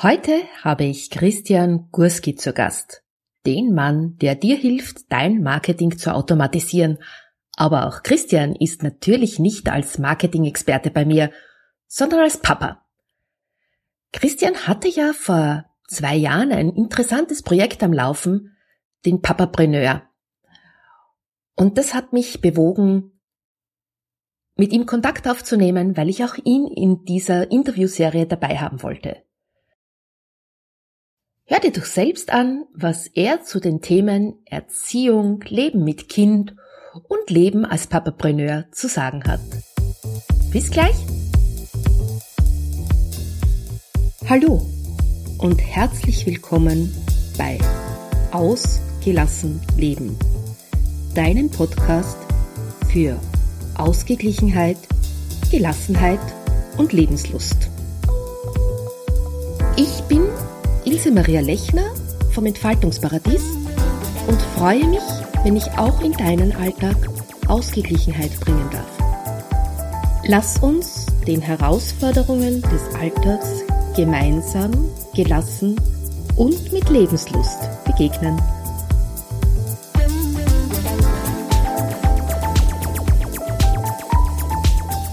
Heute 0.00 0.44
habe 0.62 0.84
ich 0.84 1.10
Christian 1.10 1.88
Gurski 1.90 2.36
zu 2.36 2.52
Gast. 2.52 3.02
Den 3.44 3.74
Mann, 3.74 4.16
der 4.18 4.36
dir 4.36 4.54
hilft, 4.54 5.10
dein 5.10 5.42
Marketing 5.42 5.98
zu 5.98 6.14
automatisieren. 6.14 6.98
Aber 7.56 7.88
auch 7.88 8.04
Christian 8.04 8.54
ist 8.54 8.84
natürlich 8.84 9.40
nicht 9.40 9.68
als 9.68 9.98
Marketing-Experte 9.98 10.92
bei 10.92 11.04
mir, 11.04 11.32
sondern 11.88 12.20
als 12.20 12.36
Papa. 12.36 12.86
Christian 14.12 14.68
hatte 14.68 14.86
ja 14.86 15.12
vor 15.12 15.64
zwei 15.88 16.14
Jahren 16.14 16.52
ein 16.52 16.68
interessantes 16.68 17.42
Projekt 17.42 17.82
am 17.82 17.92
Laufen, 17.92 18.56
den 19.04 19.20
Papapreneur. 19.20 20.04
Und 21.56 21.76
das 21.76 21.92
hat 21.92 22.12
mich 22.12 22.40
bewogen, 22.40 23.20
mit 24.54 24.72
ihm 24.72 24.86
Kontakt 24.86 25.26
aufzunehmen, 25.26 25.96
weil 25.96 26.08
ich 26.08 26.22
auch 26.22 26.36
ihn 26.44 26.68
in 26.68 27.04
dieser 27.04 27.50
Interviewserie 27.50 28.26
dabei 28.26 28.58
haben 28.58 28.84
wollte. 28.84 29.24
Hör 31.50 31.60
dir 31.60 31.72
doch 31.72 31.86
selbst 31.86 32.30
an, 32.30 32.66
was 32.74 33.06
er 33.06 33.42
zu 33.42 33.58
den 33.58 33.80
Themen 33.80 34.34
Erziehung, 34.44 35.40
Leben 35.48 35.82
mit 35.82 36.10
Kind 36.10 36.54
und 37.08 37.30
Leben 37.30 37.64
als 37.64 37.86
Papapreneur 37.86 38.66
zu 38.70 38.86
sagen 38.86 39.24
hat. 39.24 39.40
Bis 40.52 40.70
gleich! 40.70 40.94
Hallo 44.28 44.60
und 45.38 45.56
herzlich 45.58 46.26
willkommen 46.26 46.94
bei 47.38 47.56
Ausgelassen 48.30 49.62
Leben, 49.78 50.18
deinem 51.14 51.50
Podcast 51.50 52.18
für 52.92 53.18
Ausgeglichenheit, 53.74 54.76
Gelassenheit 55.50 56.20
und 56.76 56.92
Lebenslust. 56.92 57.70
Ich 59.76 60.02
bin 60.08 60.26
Ilse 60.88 61.10
Maria 61.10 61.42
Lechner 61.42 61.94
vom 62.30 62.46
Entfaltungsparadies 62.46 63.42
und 64.26 64.40
freue 64.56 64.86
mich, 64.86 65.02
wenn 65.42 65.54
ich 65.54 65.70
auch 65.72 66.00
in 66.00 66.12
deinen 66.12 66.50
Alltag 66.56 66.96
Ausgeglichenheit 67.46 68.30
bringen 68.40 68.70
darf. 68.72 68.88
Lass 70.26 70.58
uns 70.60 71.04
den 71.26 71.42
Herausforderungen 71.42 72.62
des 72.62 72.94
Alltags 72.98 73.64
gemeinsam, 73.94 74.70
gelassen 75.14 75.76
und 76.36 76.72
mit 76.72 76.88
Lebenslust 76.88 77.68
begegnen. 77.84 78.40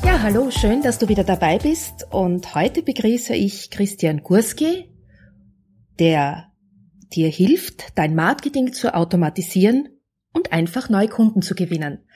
Ja, 0.06 0.22
hallo, 0.22 0.52
schön, 0.52 0.82
dass 0.82 1.00
du 1.00 1.10
wieder 1.10 1.26
dabei 1.26 1.58
bist 1.58 2.08
und 2.12 2.56
heute 2.56 2.82
begrüße 2.82 3.36
ich 3.36 3.70
Christian 3.72 4.24
Gurski, 4.24 4.86
der 6.00 6.52
dir 7.14 7.30
hilft, 7.30 7.98
dein 7.98 8.16
Marketing 8.16 8.74
zu 8.74 8.94
automatisieren 8.94 9.90
und 10.34 10.52
einfach 10.52 10.90
neue 10.90 11.08
Kunden 11.08 11.42
zu 11.42 11.56
gewinnen. 11.56 12.08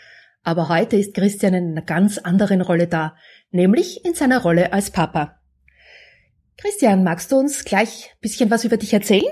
Aber 0.43 0.69
heute 0.69 0.97
ist 0.97 1.13
Christian 1.13 1.53
in 1.53 1.71
einer 1.71 1.81
ganz 1.81 2.17
anderen 2.17 2.61
Rolle 2.61 2.87
da, 2.87 3.15
nämlich 3.51 4.05
in 4.05 4.13
seiner 4.13 4.41
Rolle 4.41 4.73
als 4.73 4.91
Papa. 4.91 5.39
Christian, 6.57 7.03
magst 7.03 7.31
du 7.31 7.37
uns 7.37 7.63
gleich 7.63 8.09
ein 8.11 8.19
bisschen 8.21 8.51
was 8.51 8.65
über 8.65 8.77
dich 8.77 8.93
erzählen? 8.93 9.31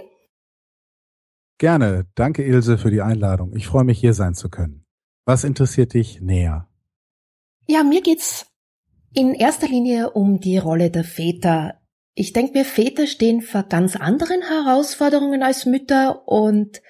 Gerne. 1.57 2.05
Danke, 2.15 2.43
Ilse, 2.43 2.77
für 2.77 2.91
die 2.91 3.01
Einladung. 3.01 3.55
Ich 3.55 3.67
freue 3.67 3.83
mich, 3.83 3.99
hier 3.99 4.13
sein 4.13 4.35
zu 4.35 4.49
können. 4.49 4.85
Was 5.25 5.43
interessiert 5.43 5.93
dich 5.93 6.21
näher? 6.21 6.69
Ja, 7.65 7.83
mir 7.83 8.01
geht's 8.01 8.45
in 9.13 9.33
erster 9.33 9.67
Linie 9.67 10.11
um 10.11 10.39
die 10.39 10.57
Rolle 10.57 10.91
der 10.91 11.03
Väter 11.03 11.81
ich 12.19 12.33
denke 12.33 12.57
mir, 12.57 12.65
Väter 12.65 13.05
stehen 13.05 13.41
vor 13.41 13.61
ganz 13.61 13.95
anderen 13.95 14.41
Herausforderungen 14.41 15.43
als 15.43 15.67
Mütter 15.67 16.27
und 16.27 16.81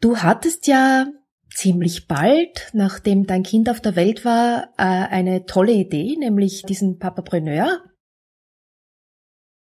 du 0.00 0.18
hattest 0.18 0.68
ja 0.68 1.08
ziemlich 1.52 2.06
bald, 2.06 2.70
nachdem 2.74 3.26
dein 3.26 3.42
Kind 3.42 3.68
auf 3.68 3.80
der 3.80 3.96
Welt 3.96 4.24
war, 4.24 4.68
äh, 4.78 4.84
eine 4.84 5.46
tolle 5.46 5.72
Idee, 5.72 6.16
nämlich 6.16 6.62
diesen 6.62 6.98
Papapreneur. 6.98 7.82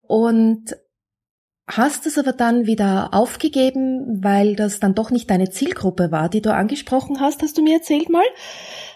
Und 0.03 0.75
hast 1.69 2.07
es 2.07 2.19
aber 2.19 2.33
dann 2.33 2.67
wieder 2.67 3.15
aufgegeben, 3.15 4.25
weil 4.25 4.57
das 4.57 4.81
dann 4.81 4.97
doch 4.97 5.13
nicht 5.13 5.31
deine 5.31 5.51
Zielgruppe 5.51 6.11
war, 6.11 6.29
die 6.29 6.43
du 6.43 6.53
angesprochen 6.53 7.21
hast, 7.21 7.43
hast 7.43 7.57
du 7.57 7.63
mir 7.63 7.77
erzählt 7.77 8.09
mal. 8.09 8.27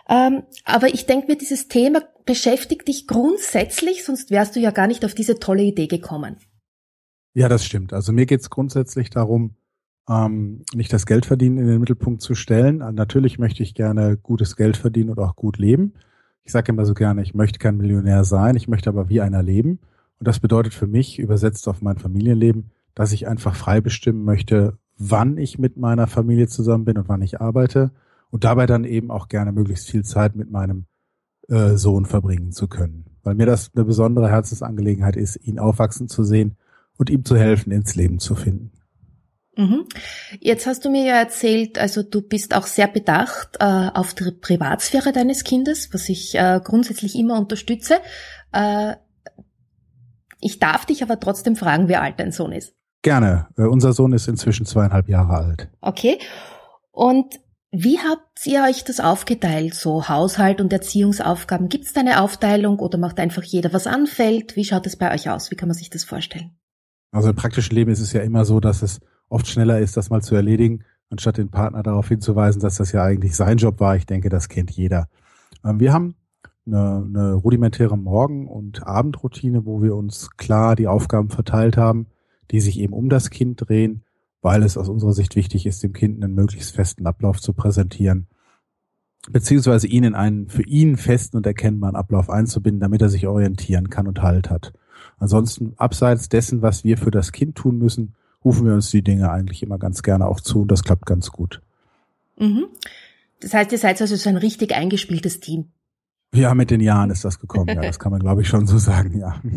Ähm, 0.08 0.42
aber 0.64 0.88
ich 0.88 1.06
denke 1.06 1.28
mir, 1.28 1.36
dieses 1.36 1.68
Thema 1.68 2.02
beschäftigt 2.24 2.88
dich 2.88 3.06
grundsätzlich, 3.06 4.04
sonst 4.04 4.30
wärst 4.30 4.56
du 4.56 4.60
ja 4.60 4.70
gar 4.70 4.86
nicht 4.86 5.04
auf 5.04 5.14
diese 5.14 5.38
tolle 5.38 5.62
Idee 5.62 5.86
gekommen. 5.86 6.36
Ja, 7.34 7.48
das 7.48 7.64
stimmt. 7.64 7.92
Also 7.92 8.12
mir 8.12 8.26
geht 8.26 8.40
es 8.40 8.50
grundsätzlich 8.50 9.10
darum, 9.10 9.56
ähm, 10.08 10.64
nicht 10.74 10.92
das 10.92 11.06
Geldverdienen 11.06 11.58
in 11.58 11.66
den 11.66 11.80
Mittelpunkt 11.80 12.20
zu 12.20 12.34
stellen. 12.34 12.78
Natürlich 12.78 13.38
möchte 13.38 13.62
ich 13.62 13.74
gerne 13.74 14.16
gutes 14.16 14.56
Geld 14.56 14.76
verdienen 14.76 15.10
und 15.10 15.18
auch 15.18 15.36
gut 15.36 15.58
leben. 15.58 15.94
Ich 16.44 16.52
sage 16.52 16.72
immer 16.72 16.84
so 16.84 16.94
gerne, 16.94 17.22
ich 17.22 17.34
möchte 17.34 17.58
kein 17.58 17.76
Millionär 17.76 18.24
sein, 18.24 18.56
ich 18.56 18.68
möchte 18.68 18.90
aber 18.90 19.08
wie 19.08 19.20
einer 19.20 19.42
leben. 19.42 19.78
Und 20.18 20.28
das 20.28 20.40
bedeutet 20.40 20.74
für 20.74 20.86
mich, 20.86 21.18
übersetzt 21.18 21.68
auf 21.68 21.82
mein 21.82 21.98
Familienleben, 21.98 22.70
dass 22.94 23.12
ich 23.12 23.28
einfach 23.28 23.54
frei 23.54 23.80
bestimmen 23.80 24.24
möchte, 24.24 24.76
wann 24.98 25.38
ich 25.38 25.58
mit 25.58 25.76
meiner 25.76 26.06
Familie 26.06 26.48
zusammen 26.48 26.84
bin 26.84 26.98
und 26.98 27.08
wann 27.08 27.22
ich 27.22 27.40
arbeite 27.40 27.92
und 28.32 28.44
dabei 28.44 28.66
dann 28.66 28.84
eben 28.84 29.10
auch 29.10 29.28
gerne 29.28 29.52
möglichst 29.52 29.90
viel 29.90 30.04
Zeit 30.04 30.34
mit 30.34 30.50
meinem 30.50 30.86
äh, 31.48 31.76
Sohn 31.76 32.06
verbringen 32.06 32.50
zu 32.50 32.66
können. 32.66 33.04
Weil 33.22 33.34
mir 33.34 33.46
das 33.46 33.70
eine 33.74 33.84
besondere 33.84 34.30
Herzensangelegenheit 34.30 35.16
ist, 35.16 35.36
ihn 35.36 35.58
aufwachsen 35.58 36.08
zu 36.08 36.24
sehen 36.24 36.56
und 36.96 37.10
ihm 37.10 37.24
zu 37.24 37.36
helfen, 37.36 37.70
ins 37.72 37.94
Leben 37.94 38.18
zu 38.18 38.34
finden. 38.34 38.72
Mhm. 39.54 39.84
Jetzt 40.40 40.66
hast 40.66 40.86
du 40.86 40.90
mir 40.90 41.04
ja 41.04 41.16
erzählt, 41.16 41.78
also 41.78 42.02
du 42.02 42.22
bist 42.22 42.56
auch 42.56 42.66
sehr 42.66 42.88
bedacht 42.88 43.58
äh, 43.60 43.90
auf 43.92 44.14
die 44.14 44.30
Privatsphäre 44.30 45.12
deines 45.12 45.44
Kindes, 45.44 45.92
was 45.92 46.08
ich 46.08 46.34
äh, 46.34 46.58
grundsätzlich 46.64 47.14
immer 47.16 47.38
unterstütze. 47.38 47.96
Äh, 48.52 48.94
ich 50.40 50.58
darf 50.58 50.86
dich 50.86 51.02
aber 51.02 51.20
trotzdem 51.20 51.54
fragen, 51.54 51.88
wie 51.88 51.96
alt 51.96 52.18
dein 52.18 52.32
Sohn 52.32 52.52
ist. 52.52 52.72
Gerne. 53.02 53.48
Äh, 53.58 53.64
unser 53.64 53.92
Sohn 53.92 54.14
ist 54.14 54.26
inzwischen 54.26 54.64
zweieinhalb 54.64 55.10
Jahre 55.10 55.34
alt. 55.34 55.68
Okay. 55.82 56.18
Und 56.92 57.41
wie 57.74 57.98
habt 57.98 58.46
ihr 58.46 58.64
euch 58.64 58.84
das 58.84 59.00
aufgeteilt, 59.00 59.74
so 59.74 60.06
Haushalt 60.06 60.60
und 60.60 60.74
Erziehungsaufgaben? 60.74 61.70
Gibt 61.70 61.86
es 61.86 61.94
da 61.94 62.00
eine 62.00 62.20
Aufteilung 62.20 62.78
oder 62.78 62.98
macht 62.98 63.18
einfach 63.18 63.42
jeder, 63.42 63.72
was 63.72 63.86
anfällt? 63.86 64.56
Wie 64.56 64.64
schaut 64.64 64.86
es 64.86 64.96
bei 64.96 65.12
euch 65.12 65.30
aus? 65.30 65.50
Wie 65.50 65.56
kann 65.56 65.70
man 65.70 65.76
sich 65.76 65.88
das 65.88 66.04
vorstellen? 66.04 66.50
Also 67.12 67.30
im 67.30 67.36
praktischen 67.36 67.74
Leben 67.74 67.90
ist 67.90 68.00
es 68.00 68.12
ja 68.12 68.20
immer 68.20 68.44
so, 68.44 68.60
dass 68.60 68.82
es 68.82 69.00
oft 69.30 69.46
schneller 69.46 69.78
ist, 69.78 69.96
das 69.96 70.10
mal 70.10 70.20
zu 70.20 70.34
erledigen, 70.34 70.84
anstatt 71.08 71.38
den 71.38 71.50
Partner 71.50 71.82
darauf 71.82 72.08
hinzuweisen, 72.08 72.60
dass 72.60 72.76
das 72.76 72.92
ja 72.92 73.04
eigentlich 73.04 73.34
sein 73.36 73.56
Job 73.56 73.80
war. 73.80 73.96
Ich 73.96 74.04
denke, 74.04 74.28
das 74.28 74.50
kennt 74.50 74.70
jeder. 74.70 75.08
Ähm, 75.64 75.80
wir 75.80 75.94
haben 75.94 76.14
eine, 76.66 77.06
eine 77.06 77.32
rudimentäre 77.34 77.96
Morgen- 77.96 78.48
und 78.48 78.86
Abendroutine, 78.86 79.64
wo 79.64 79.82
wir 79.82 79.96
uns 79.96 80.36
klar 80.36 80.76
die 80.76 80.88
Aufgaben 80.88 81.30
verteilt 81.30 81.78
haben, 81.78 82.06
die 82.50 82.60
sich 82.60 82.78
eben 82.78 82.92
um 82.92 83.08
das 83.08 83.30
Kind 83.30 83.66
drehen 83.66 84.04
weil 84.42 84.64
es 84.64 84.76
aus 84.76 84.88
unserer 84.88 85.12
Sicht 85.12 85.36
wichtig 85.36 85.66
ist, 85.66 85.82
dem 85.82 85.92
Kind 85.92 86.22
einen 86.22 86.34
möglichst 86.34 86.74
festen 86.74 87.06
Ablauf 87.06 87.40
zu 87.40 87.54
präsentieren, 87.54 88.26
beziehungsweise 89.30 89.86
ihn 89.86 90.04
in 90.04 90.14
einen 90.14 90.48
für 90.48 90.64
ihn 90.64 90.96
festen 90.96 91.36
und 91.36 91.46
erkennbaren 91.46 91.96
Ablauf 91.96 92.28
einzubinden, 92.28 92.80
damit 92.80 93.00
er 93.00 93.08
sich 93.08 93.26
orientieren 93.26 93.88
kann 93.88 94.08
und 94.08 94.20
Halt 94.20 94.50
hat. 94.50 94.72
Ansonsten, 95.18 95.74
abseits 95.76 96.28
dessen, 96.28 96.60
was 96.60 96.82
wir 96.82 96.98
für 96.98 97.12
das 97.12 97.30
Kind 97.30 97.54
tun 97.54 97.78
müssen, 97.78 98.14
rufen 98.44 98.66
wir 98.66 98.74
uns 98.74 98.90
die 98.90 99.02
Dinge 99.02 99.30
eigentlich 99.30 99.62
immer 99.62 99.78
ganz 99.78 100.02
gerne 100.02 100.26
auch 100.26 100.40
zu 100.40 100.62
und 100.62 100.72
das 100.72 100.82
klappt 100.82 101.06
ganz 101.06 101.30
gut. 101.30 101.62
Mhm. 102.36 102.66
Das 103.40 103.54
heißt, 103.54 103.70
ihr 103.70 103.78
seid 103.78 104.00
also 104.00 104.16
so 104.16 104.28
ein 104.28 104.36
richtig 104.36 104.74
eingespieltes 104.74 105.38
Team. 105.38 105.70
Ja, 106.34 106.54
mit 106.54 106.70
den 106.70 106.80
Jahren 106.80 107.10
ist 107.10 107.24
das 107.24 107.38
gekommen, 107.38 107.68
ja, 107.68 107.80
das 107.80 107.98
kann 107.98 108.10
man 108.10 108.20
glaube 108.20 108.42
ich 108.42 108.48
schon 108.48 108.66
so 108.66 108.78
sagen, 108.78 109.18
ja. 109.18 109.40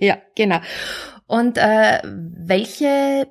Ja, 0.00 0.18
genau. 0.34 0.58
Und 1.28 1.58
äh, 1.58 2.00
welche 2.04 3.28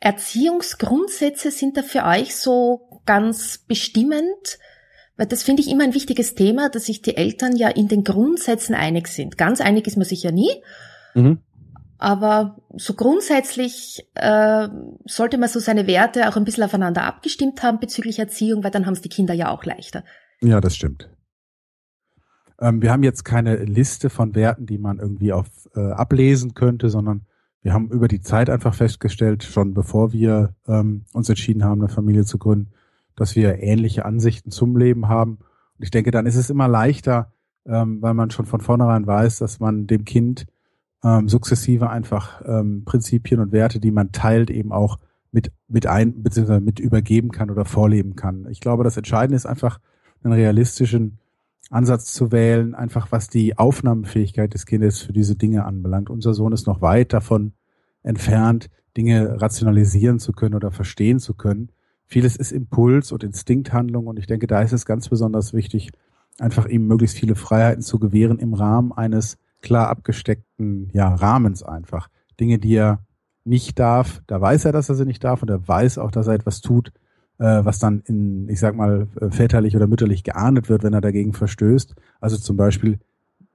Erziehungsgrundsätze 0.00 1.50
sind 1.50 1.76
da 1.76 1.82
für 1.82 2.04
euch 2.04 2.36
so 2.36 3.00
ganz 3.06 3.58
bestimmend? 3.58 4.58
Weil 5.16 5.26
das 5.26 5.42
finde 5.42 5.62
ich 5.62 5.70
immer 5.70 5.84
ein 5.84 5.94
wichtiges 5.94 6.34
Thema, 6.34 6.68
dass 6.68 6.86
sich 6.86 7.00
die 7.00 7.16
Eltern 7.16 7.56
ja 7.56 7.68
in 7.68 7.88
den 7.88 8.04
Grundsätzen 8.04 8.74
einig 8.74 9.08
sind. 9.08 9.38
Ganz 9.38 9.60
einig 9.60 9.86
ist 9.86 9.96
man 9.96 10.04
sich 10.04 10.22
ja 10.22 10.30
nie. 10.30 10.50
Mhm. 11.14 11.38
Aber 11.98 12.58
so 12.74 12.92
grundsätzlich 12.92 14.06
äh, 14.14 14.68
sollte 15.06 15.38
man 15.38 15.48
so 15.48 15.60
seine 15.60 15.86
Werte 15.86 16.28
auch 16.28 16.36
ein 16.36 16.44
bisschen 16.44 16.64
aufeinander 16.64 17.04
abgestimmt 17.04 17.62
haben 17.62 17.80
bezüglich 17.80 18.18
Erziehung, 18.18 18.62
weil 18.62 18.70
dann 18.70 18.84
haben 18.84 18.92
es 18.92 19.00
die 19.00 19.08
Kinder 19.08 19.32
ja 19.32 19.50
auch 19.50 19.64
leichter. 19.64 20.04
Ja, 20.42 20.60
das 20.60 20.76
stimmt. 20.76 21.08
Ähm, 22.60 22.82
wir 22.82 22.92
haben 22.92 23.02
jetzt 23.02 23.24
keine 23.24 23.56
Liste 23.56 24.10
von 24.10 24.34
Werten, 24.34 24.66
die 24.66 24.76
man 24.76 24.98
irgendwie 24.98 25.32
auf 25.32 25.46
äh, 25.74 25.80
ablesen 25.92 26.52
könnte, 26.52 26.90
sondern 26.90 27.26
wir 27.66 27.72
haben 27.72 27.88
über 27.88 28.06
die 28.06 28.20
Zeit 28.20 28.48
einfach 28.48 28.74
festgestellt, 28.74 29.42
schon 29.42 29.74
bevor 29.74 30.12
wir 30.12 30.54
ähm, 30.68 31.02
uns 31.12 31.28
entschieden 31.28 31.64
haben, 31.64 31.80
eine 31.80 31.88
Familie 31.88 32.24
zu 32.24 32.38
gründen, 32.38 32.70
dass 33.16 33.34
wir 33.34 33.60
ähnliche 33.60 34.04
Ansichten 34.04 34.52
zum 34.52 34.76
Leben 34.76 35.08
haben. 35.08 35.38
Und 35.76 35.82
ich 35.82 35.90
denke, 35.90 36.12
dann 36.12 36.26
ist 36.26 36.36
es 36.36 36.48
immer 36.48 36.68
leichter, 36.68 37.32
ähm, 37.66 38.00
weil 38.00 38.14
man 38.14 38.30
schon 38.30 38.46
von 38.46 38.60
vornherein 38.60 39.04
weiß, 39.04 39.38
dass 39.40 39.58
man 39.58 39.88
dem 39.88 40.04
Kind 40.04 40.46
ähm, 41.02 41.28
sukzessive 41.28 41.90
einfach 41.90 42.40
ähm, 42.46 42.84
Prinzipien 42.84 43.40
und 43.40 43.50
Werte, 43.50 43.80
die 43.80 43.90
man 43.90 44.12
teilt, 44.12 44.48
eben 44.50 44.70
auch 44.70 45.00
mit, 45.32 45.50
mit 45.66 45.88
ein, 45.88 46.22
beziehungsweise 46.22 46.60
mit 46.60 46.78
übergeben 46.78 47.32
kann 47.32 47.50
oder 47.50 47.64
vorleben 47.64 48.14
kann. 48.14 48.46
Ich 48.48 48.60
glaube, 48.60 48.84
das 48.84 48.96
Entscheidende 48.96 49.34
ist 49.34 49.46
einfach, 49.46 49.80
einen 50.22 50.34
realistischen 50.34 51.18
Ansatz 51.70 52.12
zu 52.12 52.32
wählen, 52.32 52.74
einfach 52.74 53.10
was 53.10 53.28
die 53.28 53.58
Aufnahmefähigkeit 53.58 54.54
des 54.54 54.66
Kindes 54.66 55.00
für 55.00 55.12
diese 55.12 55.36
Dinge 55.36 55.64
anbelangt. 55.64 56.10
Unser 56.10 56.34
Sohn 56.34 56.52
ist 56.52 56.66
noch 56.66 56.80
weit 56.80 57.12
davon 57.12 57.52
entfernt, 58.02 58.68
Dinge 58.96 59.40
rationalisieren 59.40 60.18
zu 60.18 60.32
können 60.32 60.54
oder 60.54 60.70
verstehen 60.70 61.18
zu 61.18 61.34
können. 61.34 61.70
Vieles 62.06 62.36
ist 62.36 62.52
Impuls 62.52 63.10
und 63.10 63.24
Instinkthandlung 63.24 64.06
und 64.06 64.18
ich 64.18 64.26
denke, 64.26 64.46
da 64.46 64.62
ist 64.62 64.72
es 64.72 64.86
ganz 64.86 65.08
besonders 65.08 65.52
wichtig, 65.52 65.90
einfach 66.38 66.66
ihm 66.66 66.86
möglichst 66.86 67.18
viele 67.18 67.34
Freiheiten 67.34 67.82
zu 67.82 67.98
gewähren 67.98 68.38
im 68.38 68.54
Rahmen 68.54 68.92
eines 68.92 69.38
klar 69.60 69.88
abgesteckten 69.88 70.90
ja, 70.92 71.14
Rahmens 71.14 71.62
einfach. 71.62 72.08
Dinge, 72.38 72.58
die 72.58 72.74
er 72.74 73.04
nicht 73.44 73.78
darf, 73.78 74.22
da 74.26 74.40
weiß 74.40 74.66
er, 74.66 74.72
dass 74.72 74.88
er 74.88 74.94
sie 74.94 75.04
nicht 75.04 75.24
darf 75.24 75.42
und 75.42 75.50
er 75.50 75.66
weiß 75.66 75.98
auch, 75.98 76.10
dass 76.10 76.26
er 76.26 76.34
etwas 76.34 76.60
tut, 76.60 76.92
was 77.44 77.78
dann 77.78 78.02
in, 78.06 78.48
ich 78.48 78.60
sag 78.60 78.74
mal, 78.76 79.08
äh, 79.20 79.30
väterlich 79.30 79.76
oder 79.76 79.86
mütterlich 79.86 80.24
geahndet 80.24 80.68
wird, 80.68 80.82
wenn 80.82 80.94
er 80.94 81.00
dagegen 81.00 81.32
verstößt. 81.32 81.94
Also 82.20 82.36
zum 82.36 82.56
Beispiel 82.56 82.98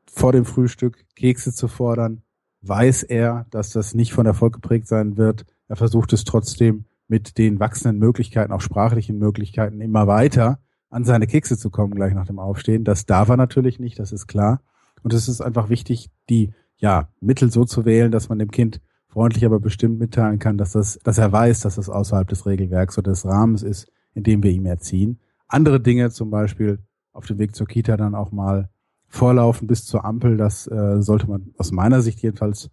vor 0.05 0.31
dem 0.31 0.45
Frühstück 0.45 1.05
Kekse 1.15 1.53
zu 1.53 1.67
fordern, 1.67 2.21
weiß 2.61 3.03
er, 3.03 3.45
dass 3.49 3.71
das 3.71 3.93
nicht 3.93 4.13
von 4.13 4.25
Erfolg 4.25 4.53
geprägt 4.53 4.87
sein 4.87 5.17
wird. 5.17 5.45
Er 5.67 5.75
versucht 5.75 6.13
es 6.13 6.23
trotzdem 6.23 6.85
mit 7.07 7.37
den 7.37 7.59
wachsenden 7.59 7.99
Möglichkeiten, 7.99 8.51
auch 8.51 8.61
sprachlichen 8.61 9.17
Möglichkeiten, 9.17 9.81
immer 9.81 10.07
weiter 10.07 10.59
an 10.89 11.03
seine 11.05 11.27
Kekse 11.27 11.57
zu 11.57 11.69
kommen, 11.69 11.95
gleich 11.95 12.13
nach 12.13 12.27
dem 12.27 12.39
Aufstehen. 12.39 12.83
Das 12.83 13.05
darf 13.05 13.29
er 13.29 13.37
natürlich 13.37 13.79
nicht, 13.79 13.97
das 13.97 14.11
ist 14.11 14.27
klar. 14.27 14.61
Und 15.03 15.13
es 15.13 15.27
ist 15.27 15.41
einfach 15.41 15.69
wichtig, 15.69 16.09
die 16.29 16.53
ja, 16.77 17.09
Mittel 17.19 17.51
so 17.51 17.65
zu 17.65 17.85
wählen, 17.85 18.11
dass 18.11 18.29
man 18.29 18.39
dem 18.39 18.51
Kind 18.51 18.81
freundlich 19.11 19.45
aber 19.45 19.59
bestimmt 19.59 19.99
mitteilen 19.99 20.39
kann, 20.39 20.57
dass 20.57 20.71
das, 20.71 20.97
dass 21.03 21.17
er 21.17 21.31
weiß, 21.31 21.61
dass 21.61 21.75
das 21.75 21.89
außerhalb 21.89 22.27
des 22.27 22.45
Regelwerks 22.45 22.97
oder 22.97 23.11
des 23.11 23.25
Rahmens 23.25 23.61
ist, 23.61 23.91
in 24.13 24.23
dem 24.23 24.41
wir 24.41 24.51
ihm 24.51 24.65
erziehen. 24.65 25.19
Andere 25.47 25.81
Dinge, 25.81 26.11
zum 26.11 26.29
Beispiel 26.29 26.79
auf 27.11 27.25
dem 27.25 27.37
Weg 27.37 27.53
zur 27.53 27.67
Kita 27.67 27.97
dann 27.97 28.15
auch 28.15 28.31
mal 28.31 28.69
vorlaufen 29.09 29.67
bis 29.67 29.85
zur 29.85 30.05
Ampel, 30.05 30.37
das 30.37 30.65
äh, 30.67 31.01
sollte 31.01 31.29
man 31.29 31.53
aus 31.57 31.73
meiner 31.73 32.01
Sicht 32.01 32.21
jedenfalls 32.21 32.69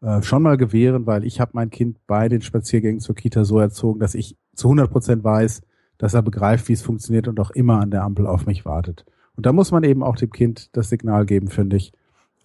äh, 0.00 0.22
schon 0.22 0.42
mal 0.42 0.56
gewähren, 0.56 1.06
weil 1.06 1.24
ich 1.24 1.40
habe 1.40 1.52
mein 1.54 1.68
Kind 1.68 1.98
bei 2.06 2.30
den 2.30 2.40
Spaziergängen 2.40 3.00
zur 3.00 3.14
Kita 3.14 3.44
so 3.44 3.58
erzogen, 3.58 4.00
dass 4.00 4.14
ich 4.14 4.38
zu 4.54 4.68
100 4.68 4.90
Prozent 4.90 5.24
weiß, 5.24 5.60
dass 5.98 6.14
er 6.14 6.22
begreift, 6.22 6.68
wie 6.68 6.72
es 6.72 6.82
funktioniert 6.82 7.28
und 7.28 7.38
auch 7.38 7.50
immer 7.50 7.80
an 7.80 7.90
der 7.90 8.02
Ampel 8.02 8.26
auf 8.26 8.46
mich 8.46 8.64
wartet. 8.64 9.04
Und 9.36 9.44
da 9.44 9.52
muss 9.52 9.70
man 9.70 9.84
eben 9.84 10.02
auch 10.02 10.16
dem 10.16 10.30
Kind 10.30 10.74
das 10.74 10.88
Signal 10.88 11.26
geben, 11.26 11.48
finde 11.48 11.76
ich, 11.76 11.92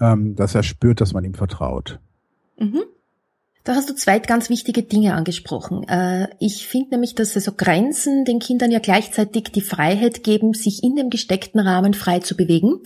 ähm, 0.02 0.36
dass 0.36 0.54
er 0.54 0.64
spürt, 0.64 1.00
dass 1.00 1.14
man 1.14 1.24
ihm 1.24 1.34
vertraut. 1.34 2.02
Mhm. 2.60 2.84
Da 3.68 3.76
hast 3.76 3.90
du 3.90 3.96
zwei 3.96 4.20
ganz 4.20 4.50
wichtige 4.50 4.84
Dinge 4.84 5.14
angesprochen. 5.14 5.86
Äh, 5.90 6.30
ich 6.40 6.66
finde 6.66 6.92
nämlich, 6.92 7.16
dass 7.16 7.36
also 7.36 7.52
Grenzen 7.52 8.24
den 8.24 8.40
Kindern 8.40 8.72
ja 8.72 8.80
gleichzeitig 8.80 9.50
die 9.52 9.60
Freiheit 9.60 10.24
geben, 10.24 10.54
sich 10.54 10.84
in 10.84 10.96
dem 10.96 11.10
gesteckten 11.10 11.60
Rahmen 11.60 11.94
frei 11.94 12.20
zu 12.20 12.38
bewegen. 12.38 12.84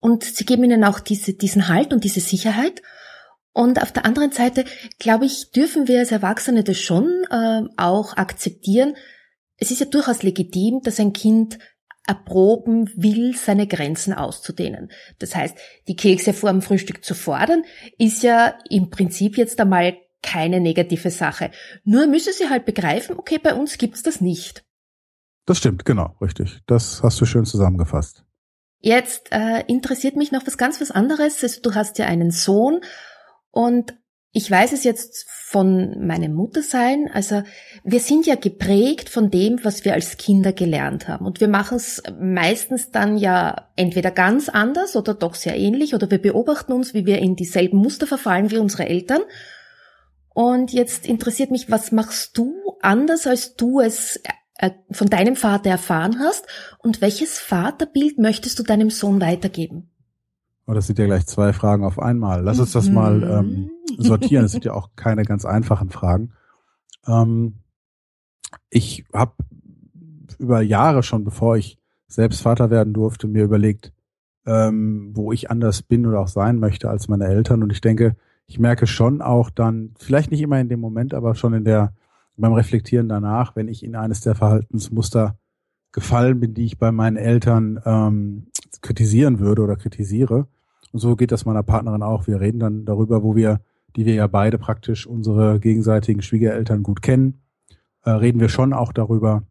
Und 0.00 0.24
sie 0.24 0.44
geben 0.44 0.64
ihnen 0.64 0.82
auch 0.82 0.98
diese, 0.98 1.34
diesen 1.34 1.68
Halt 1.68 1.92
und 1.92 2.02
diese 2.02 2.18
Sicherheit. 2.18 2.82
Und 3.52 3.80
auf 3.80 3.92
der 3.92 4.04
anderen 4.04 4.32
Seite, 4.32 4.64
glaube 4.98 5.26
ich, 5.26 5.52
dürfen 5.52 5.86
wir 5.86 6.00
als 6.00 6.10
Erwachsene 6.10 6.64
das 6.64 6.78
schon 6.78 7.08
äh, 7.30 7.62
auch 7.76 8.16
akzeptieren. 8.16 8.96
Es 9.58 9.70
ist 9.70 9.78
ja 9.78 9.86
durchaus 9.86 10.24
legitim, 10.24 10.80
dass 10.82 10.98
ein 10.98 11.12
Kind 11.12 11.60
erproben 12.06 12.90
will, 12.96 13.34
seine 13.34 13.66
Grenzen 13.66 14.12
auszudehnen. 14.12 14.90
Das 15.18 15.34
heißt, 15.34 15.56
die 15.88 15.96
Kekse 15.96 16.32
vor 16.32 16.50
dem 16.50 16.62
Frühstück 16.62 17.04
zu 17.04 17.14
fordern, 17.14 17.64
ist 17.98 18.22
ja 18.22 18.58
im 18.68 18.90
Prinzip 18.90 19.36
jetzt 19.36 19.60
einmal 19.60 19.96
keine 20.22 20.60
negative 20.60 21.10
Sache. 21.10 21.50
Nur 21.84 22.06
müsse 22.06 22.32
sie 22.32 22.48
halt 22.48 22.64
begreifen, 22.64 23.16
okay, 23.18 23.38
bei 23.38 23.54
uns 23.54 23.78
gibt's 23.78 24.02
das 24.02 24.20
nicht. 24.20 24.64
Das 25.46 25.58
stimmt, 25.58 25.84
genau, 25.84 26.16
richtig. 26.20 26.60
Das 26.66 27.02
hast 27.02 27.20
du 27.20 27.26
schön 27.26 27.44
zusammengefasst. 27.44 28.24
Jetzt 28.80 29.32
äh, 29.32 29.62
interessiert 29.66 30.16
mich 30.16 30.32
noch 30.32 30.46
was 30.46 30.58
ganz 30.58 30.80
was 30.80 30.90
anderes. 30.90 31.42
Also, 31.42 31.60
du 31.62 31.74
hast 31.74 31.98
ja 31.98 32.06
einen 32.06 32.30
Sohn 32.30 32.80
und 33.50 33.94
ich 34.36 34.50
weiß 34.50 34.72
es 34.72 34.82
jetzt 34.82 35.26
von 35.30 36.04
meinem 36.04 36.34
Muttersein, 36.34 37.08
also 37.12 37.44
wir 37.84 38.00
sind 38.00 38.26
ja 38.26 38.34
geprägt 38.34 39.08
von 39.08 39.30
dem, 39.30 39.64
was 39.64 39.84
wir 39.84 39.94
als 39.94 40.16
Kinder 40.16 40.52
gelernt 40.52 41.06
haben. 41.06 41.24
Und 41.24 41.40
wir 41.40 41.46
machen 41.46 41.76
es 41.76 42.02
meistens 42.20 42.90
dann 42.90 43.16
ja 43.16 43.68
entweder 43.76 44.10
ganz 44.10 44.48
anders 44.48 44.96
oder 44.96 45.14
doch 45.14 45.36
sehr 45.36 45.56
ähnlich 45.56 45.94
oder 45.94 46.10
wir 46.10 46.20
beobachten 46.20 46.72
uns, 46.72 46.94
wie 46.94 47.06
wir 47.06 47.20
in 47.20 47.36
dieselben 47.36 47.78
Muster 47.78 48.08
verfallen 48.08 48.50
wie 48.50 48.58
unsere 48.58 48.88
Eltern. 48.88 49.22
Und 50.30 50.72
jetzt 50.72 51.06
interessiert 51.06 51.52
mich, 51.52 51.70
was 51.70 51.92
machst 51.92 52.36
du 52.36 52.76
anders, 52.80 53.28
als 53.28 53.54
du 53.54 53.78
es 53.78 54.20
äh, 54.58 54.70
von 54.90 55.08
deinem 55.08 55.36
Vater 55.36 55.70
erfahren 55.70 56.18
hast 56.18 56.44
und 56.80 57.00
welches 57.00 57.38
Vaterbild 57.38 58.18
möchtest 58.18 58.58
du 58.58 58.64
deinem 58.64 58.90
Sohn 58.90 59.20
weitergeben? 59.20 59.93
Oh, 60.66 60.72
das 60.72 60.86
sind 60.86 60.98
ja 60.98 61.06
gleich 61.06 61.26
zwei 61.26 61.52
Fragen 61.52 61.84
auf 61.84 61.98
einmal. 61.98 62.42
Lass 62.42 62.58
uns 62.58 62.72
das 62.72 62.88
mal 62.88 63.22
ähm, 63.22 63.70
mhm. 63.98 64.02
sortieren. 64.02 64.44
Das 64.44 64.52
sind 64.52 64.64
ja 64.64 64.72
auch 64.72 64.90
keine 64.96 65.24
ganz 65.24 65.44
einfachen 65.44 65.90
Fragen. 65.90 66.32
Ähm, 67.06 67.56
ich 68.70 69.04
habe 69.12 69.32
über 70.38 70.62
Jahre 70.62 71.02
schon, 71.02 71.24
bevor 71.24 71.56
ich 71.56 71.78
selbst 72.06 72.40
Vater 72.40 72.70
werden 72.70 72.94
durfte, 72.94 73.26
mir 73.26 73.44
überlegt, 73.44 73.92
ähm, 74.46 75.10
wo 75.14 75.32
ich 75.32 75.50
anders 75.50 75.82
bin 75.82 76.06
oder 76.06 76.20
auch 76.20 76.28
sein 76.28 76.58
möchte 76.58 76.88
als 76.88 77.08
meine 77.08 77.26
Eltern. 77.26 77.62
Und 77.62 77.70
ich 77.70 77.80
denke, 77.80 78.16
ich 78.46 78.58
merke 78.58 78.86
schon 78.86 79.22
auch 79.22 79.50
dann, 79.50 79.94
vielleicht 79.98 80.30
nicht 80.30 80.40
immer 80.40 80.60
in 80.60 80.68
dem 80.68 80.80
Moment, 80.80 81.14
aber 81.14 81.34
schon 81.34 81.54
in 81.54 81.64
der, 81.64 81.94
beim 82.36 82.52
Reflektieren 82.52 83.08
danach, 83.08 83.56
wenn 83.56 83.68
ich 83.68 83.82
in 83.84 83.96
eines 83.96 84.20
der 84.20 84.34
Verhaltensmuster 84.34 85.38
gefallen 85.92 86.40
bin, 86.40 86.54
die 86.54 86.64
ich 86.64 86.78
bei 86.78 86.90
meinen 86.90 87.16
Eltern 87.16 87.80
ähm, 87.84 88.46
kritisieren 88.84 89.40
würde 89.40 89.62
oder 89.62 89.76
kritisiere. 89.76 90.46
Und 90.92 91.00
so 91.00 91.16
geht 91.16 91.32
das 91.32 91.44
meiner 91.44 91.62
Partnerin 91.62 92.02
auch. 92.02 92.26
Wir 92.26 92.40
reden 92.40 92.60
dann 92.60 92.84
darüber, 92.84 93.22
wo 93.22 93.34
wir, 93.34 93.60
die 93.96 94.06
wir 94.06 94.14
ja 94.14 94.26
beide 94.26 94.58
praktisch 94.58 95.06
unsere 95.06 95.58
gegenseitigen 95.58 96.22
Schwiegereltern 96.22 96.82
gut 96.82 97.02
kennen, 97.02 97.40
äh, 98.04 98.10
reden 98.10 98.40
wir 98.40 98.48
schon 98.48 98.72
auch 98.72 98.92
darüber, 98.92 99.42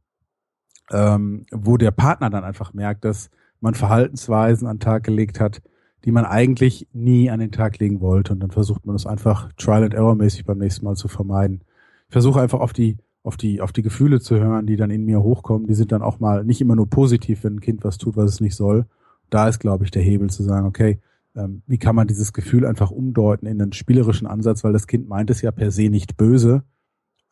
ähm, 0.91 1.45
wo 1.51 1.77
der 1.77 1.91
Partner 1.91 2.29
dann 2.29 2.43
einfach 2.43 2.73
merkt, 2.73 3.03
dass 3.03 3.29
man 3.59 3.73
Verhaltensweisen 3.73 4.67
an 4.67 4.77
den 4.77 4.81
Tag 4.81 5.03
gelegt 5.03 5.39
hat, 5.39 5.61
die 6.05 6.11
man 6.11 6.25
eigentlich 6.25 6.87
nie 6.93 7.29
an 7.29 7.39
den 7.39 7.51
Tag 7.51 7.79
legen 7.79 8.01
wollte. 8.01 8.33
Und 8.33 8.39
dann 8.41 8.51
versucht 8.51 8.85
man 8.85 8.95
es 8.95 9.07
einfach 9.07 9.51
Trial 9.57 9.83
and 9.83 9.93
Error 9.93 10.15
mäßig 10.15 10.45
beim 10.45 10.59
nächsten 10.59 10.85
Mal 10.85 10.95
zu 10.95 11.07
vermeiden. 11.07 11.63
Ich 12.07 12.13
versuche 12.13 12.39
einfach 12.39 12.59
auf 12.59 12.73
die 12.73 12.97
auf 13.25 13.37
die, 13.37 13.61
auf 13.61 13.71
die 13.71 13.81
Gefühle 13.81 14.19
zu 14.19 14.37
hören, 14.37 14.65
die 14.65 14.75
dann 14.75 14.89
in 14.89 15.05
mir 15.05 15.23
hochkommen, 15.23 15.65
die 15.65 15.75
sind 15.75 15.93
dann 15.93 16.01
auch 16.01 16.19
mal 16.19 16.43
nicht 16.43 16.59
immer 16.59 16.75
nur 16.75 16.89
positiv, 16.89 17.45
wenn 17.45 17.55
ein 17.55 17.61
Kind 17.61 17.85
was 17.85 17.97
tut, 17.97 18.17
was 18.17 18.29
es 18.29 18.41
nicht 18.41 18.55
soll. 18.55 18.85
Da 19.33 19.47
ist, 19.47 19.59
glaube 19.59 19.83
ich, 19.85 19.91
der 19.91 20.01
Hebel 20.01 20.29
zu 20.29 20.43
sagen, 20.43 20.67
okay, 20.67 20.99
ähm, 21.35 21.63
wie 21.65 21.77
kann 21.77 21.95
man 21.95 22.07
dieses 22.07 22.33
Gefühl 22.33 22.65
einfach 22.65 22.91
umdeuten 22.91 23.47
in 23.47 23.61
einen 23.61 23.73
spielerischen 23.73 24.27
Ansatz, 24.27 24.63
weil 24.63 24.73
das 24.73 24.87
Kind 24.87 25.07
meint 25.09 25.29
es 25.29 25.41
ja 25.41 25.51
per 25.51 25.71
se 25.71 25.89
nicht 25.89 26.17
böse. 26.17 26.63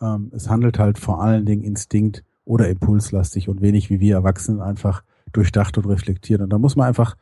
Ähm, 0.02 0.32
es 0.34 0.50
handelt 0.50 0.80
halt 0.80 0.98
vor 0.98 1.22
allen 1.22 1.46
Dingen 1.46 1.64
instinkt 1.64 2.24
oder 2.44 2.70
impulslastig 2.70 3.50
und 3.50 3.62
wenig 3.62 3.90
wie 3.90 4.00
wir 4.00 4.16
Erwachsenen 4.16 4.62
einfach 4.62 5.04
durchdacht 5.32 5.78
und 5.78 5.86
reflektiert. 5.86 6.42
Und 6.42 6.52
da 6.52 6.58
muss 6.58 6.76
man 6.76 6.88
einfach 6.88 7.16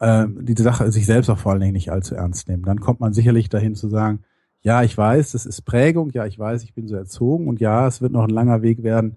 äh, 0.00 0.26
diese 0.40 0.64
Sache 0.64 0.90
sich 0.90 1.06
selbst 1.06 1.30
auch 1.30 1.38
vor 1.38 1.52
allen 1.52 1.60
Dingen 1.60 1.74
nicht 1.74 1.92
allzu 1.92 2.14
ernst 2.14 2.48
nehmen. 2.48 2.64
Dann 2.64 2.80
kommt 2.80 3.00
man 3.00 3.12
sicherlich 3.12 3.48
dahin 3.48 3.74
zu 3.76 3.88
sagen, 3.88 4.24
ja, 4.62 4.82
ich 4.82 4.98
weiß, 4.98 5.32
das 5.32 5.46
ist 5.46 5.62
Prägung, 5.62 6.10
ja, 6.10 6.26
ich 6.26 6.38
weiß, 6.38 6.64
ich 6.64 6.74
bin 6.74 6.88
so 6.88 6.96
erzogen 6.96 7.46
und 7.46 7.60
ja, 7.60 7.86
es 7.86 8.02
wird 8.02 8.12
noch 8.12 8.24
ein 8.24 8.30
langer 8.30 8.62
Weg 8.62 8.82
werden, 8.82 9.16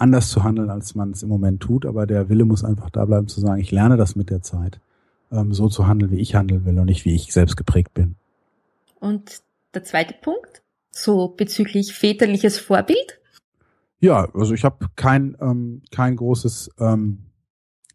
anders 0.00 0.30
zu 0.30 0.42
handeln, 0.42 0.70
als 0.70 0.94
man 0.94 1.10
es 1.10 1.22
im 1.22 1.28
Moment 1.28 1.60
tut, 1.60 1.86
aber 1.86 2.06
der 2.06 2.28
Wille 2.28 2.44
muss 2.44 2.64
einfach 2.64 2.90
da 2.90 3.04
bleiben 3.04 3.28
zu 3.28 3.40
sagen, 3.40 3.60
ich 3.60 3.70
lerne 3.70 3.96
das 3.96 4.16
mit 4.16 4.30
der 4.30 4.42
Zeit, 4.42 4.80
ähm, 5.30 5.52
so 5.52 5.68
zu 5.68 5.86
handeln, 5.86 6.10
wie 6.10 6.20
ich 6.20 6.34
handeln 6.34 6.64
will 6.64 6.78
und 6.78 6.86
nicht 6.86 7.04
wie 7.04 7.14
ich 7.14 7.32
selbst 7.32 7.56
geprägt 7.56 7.94
bin. 7.94 8.16
Und 9.00 9.42
der 9.74 9.84
zweite 9.84 10.14
Punkt, 10.20 10.62
so 10.90 11.28
bezüglich 11.28 11.94
väterliches 11.94 12.58
Vorbild? 12.58 13.20
Ja, 14.00 14.28
also 14.34 14.54
ich 14.54 14.64
habe 14.64 14.86
kein, 14.96 15.36
ähm, 15.40 15.82
kein 15.90 16.16
großes, 16.16 16.70
ähm, 16.78 17.18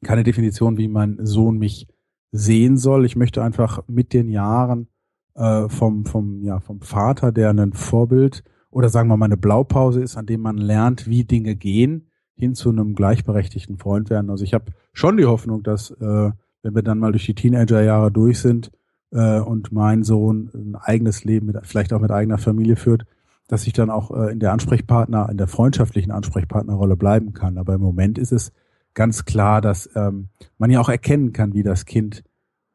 keine 0.04 0.24
Definition, 0.24 0.78
wie 0.78 0.88
mein 0.88 1.26
Sohn 1.26 1.58
mich 1.58 1.88
sehen 2.32 2.78
soll. 2.78 3.06
Ich 3.06 3.16
möchte 3.16 3.44
einfach 3.44 3.84
mit 3.88 4.14
den 4.14 4.30
Jahren 4.30 4.88
äh, 5.36 5.70
vom, 5.70 6.06
vom, 6.06 6.44
ja, 6.44 6.60
vom 6.60 6.82
Vater, 6.82 7.32
der 7.32 7.50
ein 7.52 7.74
Vorbild 7.74 8.44
oder 8.70 8.90
sagen 8.90 9.10
wir 9.10 9.18
mal 9.18 9.26
eine 9.26 9.38
Blaupause 9.38 10.02
ist, 10.02 10.18
an 10.18 10.26
dem 10.26 10.42
man 10.42 10.58
lernt, 10.58 11.08
wie 11.08 11.24
Dinge 11.24 11.56
gehen, 11.56 12.08
hin 12.36 12.54
zu 12.54 12.70
einem 12.70 12.96
gleichberechtigten 12.96 13.78
Freund 13.78 14.10
werden. 14.10 14.30
Also 14.30 14.44
ich 14.44 14.54
habe 14.54 14.72
schon 14.94 15.18
die 15.18 15.26
Hoffnung, 15.26 15.64
dass 15.64 15.92
äh, 15.92 16.32
wenn 16.62 16.76
wir 16.76 16.84
dann 16.84 17.00
mal 17.00 17.12
durch 17.12 17.26
die 17.26 17.36
Teenagerjahre 17.36 18.12
durch 18.12 18.40
sind 18.40 18.72
äh, 19.12 19.40
und 19.40 19.72
mein 19.72 20.04
Sohn 20.04 20.52
ein 20.54 20.76
eigenes 20.76 21.24
Leben, 21.24 21.48
mit, 21.48 21.58
vielleicht 21.64 21.94
auch 21.94 22.02
mit 22.02 22.12
eigener 22.12 22.38
Familie 22.38 22.76
führt, 22.76 23.06
dass 23.48 23.66
ich 23.66 23.74
dann 23.74 23.90
auch 23.90 24.12
äh, 24.12 24.32
in 24.32 24.40
der 24.40 24.52
Ansprechpartner, 24.52 25.30
in 25.30 25.38
der 25.38 25.48
freundschaftlichen 25.48 26.12
Ansprechpartnerrolle 26.12 26.98
bleiben 26.98 27.34
kann. 27.34 27.58
Aber 27.58 27.76
im 27.76 27.82
Moment 27.82 28.18
ist 28.18 28.34
es 28.34 28.52
ganz 28.94 29.26
klar, 29.26 29.62
dass 29.62 29.90
ähm, 29.96 30.30
man 30.58 30.70
ja 30.70 30.80
auch 30.80 30.90
erkennen 30.90 31.32
kann, 31.32 31.54
wie 31.54 31.64
das 31.64 31.86
Kind 31.86 32.24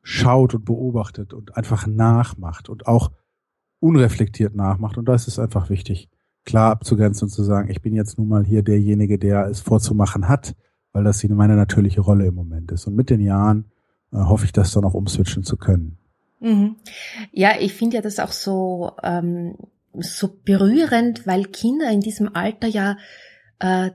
schaut 0.03 0.55
und 0.55 0.65
beobachtet 0.65 1.33
und 1.33 1.57
einfach 1.57 1.87
nachmacht 1.87 2.69
und 2.69 2.87
auch 2.87 3.13
unreflektiert 3.83 4.55
nachmacht. 4.55 4.97
Und 4.97 5.07
da 5.07 5.15
ist 5.15 5.29
es 5.29 5.39
einfach 5.39 5.69
wichtig, 5.69 6.09
klar 6.45 6.71
abzugrenzen 6.71 7.27
und 7.27 7.31
zu 7.31 7.43
sagen, 7.43 7.71
ich 7.71 7.83
bin 7.83 7.95
jetzt 7.95 8.19
nun 8.19 8.29
mal 8.29 8.45
hier 8.45 8.63
derjenige, 8.63 9.19
der 9.19 9.47
es 9.47 9.61
vorzumachen 9.61 10.29
hat, 10.29 10.55
weil 10.93 11.05
das 11.05 11.23
meine 11.25 11.57
natürliche 11.57 12.01
Rolle 12.01 12.27
im 12.27 12.35
Moment 12.35 12.71
ist. 12.71 12.87
Und 12.87 12.95
mit 12.95 13.11
den 13.11 13.21
Jahren 13.21 13.71
äh, 14.13 14.19
hoffe 14.19 14.45
ich, 14.45 14.53
das 14.53 14.73
dann 14.73 14.85
auch 14.85 14.95
umswitchen 14.95 15.43
zu 15.43 15.57
können. 15.57 15.99
Mhm. 16.41 16.77
Ja, 17.33 17.53
ich 17.59 17.75
finde 17.75 17.97
ja 17.97 18.03
das 18.03 18.19
auch 18.19 18.33
so, 18.33 18.93
ähm, 19.03 19.57
so 19.95 20.29
berührend, 20.45 21.27
weil 21.27 21.45
Kinder 21.45 21.91
in 21.91 22.01
diesem 22.01 22.35
Alter 22.35 22.69
ja 22.69 22.97
äh, 23.59 23.91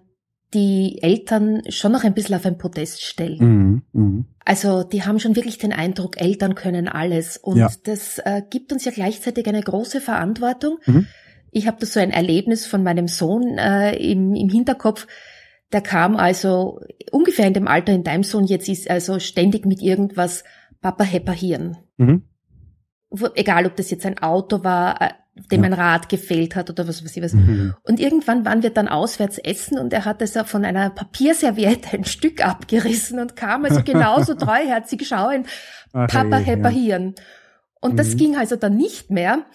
die 0.53 0.99
Eltern 1.01 1.61
schon 1.69 1.91
noch 1.91 2.03
ein 2.03 2.13
bisschen 2.13 2.35
auf 2.35 2.45
ein 2.45 2.57
Podest 2.57 3.03
stellen. 3.03 3.37
Mhm, 3.39 3.81
mh. 3.91 4.23
Also 4.45 4.83
die 4.83 5.03
haben 5.03 5.19
schon 5.19 5.35
wirklich 5.35 5.57
den 5.57 5.73
Eindruck, 5.73 6.21
Eltern 6.21 6.55
können 6.55 6.87
alles. 6.87 7.37
Und 7.37 7.57
ja. 7.57 7.69
das 7.83 8.19
äh, 8.19 8.41
gibt 8.49 8.71
uns 8.71 8.85
ja 8.85 8.91
gleichzeitig 8.91 9.45
eine 9.47 9.61
große 9.61 9.99
Verantwortung. 9.99 10.77
Mhm. 10.85 11.07
Ich 11.51 11.67
habe 11.67 11.77
da 11.79 11.85
so 11.85 11.99
ein 11.99 12.11
Erlebnis 12.11 12.65
von 12.65 12.81
meinem 12.81 13.07
Sohn 13.07 13.57
äh, 13.57 13.95
im, 13.97 14.35
im 14.35 14.47
Hinterkopf. 14.47 15.07
Der 15.73 15.81
kam 15.81 16.15
also 16.15 16.79
ungefähr 17.11 17.47
in 17.47 17.53
dem 17.53 17.67
Alter 17.67 17.93
in 17.93 18.03
deinem 18.03 18.23
Sohn 18.23 18.45
jetzt 18.45 18.69
ist, 18.69 18.89
also 18.89 19.19
ständig 19.19 19.65
mit 19.65 19.81
irgendwas 19.81 20.45
Papa 20.81 21.03
Hepper 21.03 21.33
Hirn. 21.33 21.77
Mhm. 21.97 22.23
Egal, 23.35 23.65
ob 23.65 23.75
das 23.75 23.89
jetzt 23.89 24.05
ein 24.05 24.19
Auto 24.19 24.63
war, 24.63 25.11
dem 25.51 25.63
ja. 25.63 25.67
ein 25.67 25.73
Rad 25.73 26.09
gefehlt 26.09 26.55
hat 26.55 26.69
oder 26.69 26.87
was 26.87 27.03
weiß 27.03 27.15
ich 27.17 27.23
was. 27.23 27.33
Mhm. 27.33 27.73
Und 27.83 27.99
irgendwann 27.99 28.45
waren 28.45 28.63
wir 28.63 28.69
dann 28.69 28.87
auswärts 28.87 29.37
essen 29.37 29.77
und 29.77 29.93
er 29.93 30.05
hat 30.05 30.21
es 30.21 30.37
von 30.45 30.65
einer 30.65 30.89
Papierserviette 30.89 31.97
ein 31.97 32.05
Stück 32.05 32.45
abgerissen 32.45 33.19
und 33.19 33.35
kam 33.35 33.65
also 33.65 33.81
genauso 33.85 34.33
treuherzig 34.33 35.07
schauen, 35.07 35.45
Papa 35.91 36.37
hey, 36.37 36.55
reparieren. 36.55 37.15
Ja. 37.17 37.23
Und 37.81 37.93
mhm. 37.93 37.97
das 37.97 38.15
ging 38.17 38.35
also 38.35 38.55
dann 38.55 38.75
nicht 38.75 39.11
mehr. 39.11 39.45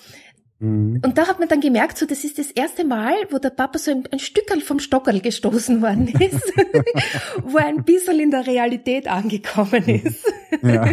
Mhm. 0.63 1.01
Und 1.05 1.19
da 1.19 1.27
hat 1.27 1.41
man 1.41 1.49
dann 1.49 1.61
gemerkt, 1.61 1.99
so 1.99 2.07
das 2.07 2.23
ist 2.23 2.39
das 2.39 2.53
erste 2.53 2.85
Mal, 2.85 3.15
wo 3.31 3.39
der 3.39 3.51
Papa 3.51 3.79
so 3.79 3.91
ein, 3.91 4.05
ein 4.13 4.21
Stückerl 4.21 4.61
vom 4.61 4.79
Stockerl 4.79 5.21
gestoßen 5.21 5.83
worden 5.83 6.07
ist, 6.21 6.53
wo 7.45 7.59
er 7.59 7.67
ein 7.67 7.85
bisschen 7.85 8.21
in 8.21 8.31
der 8.31 8.47
Realität 8.47 9.09
angekommen 9.09 9.85
ist. 9.87 10.25
Ja. 10.63 10.89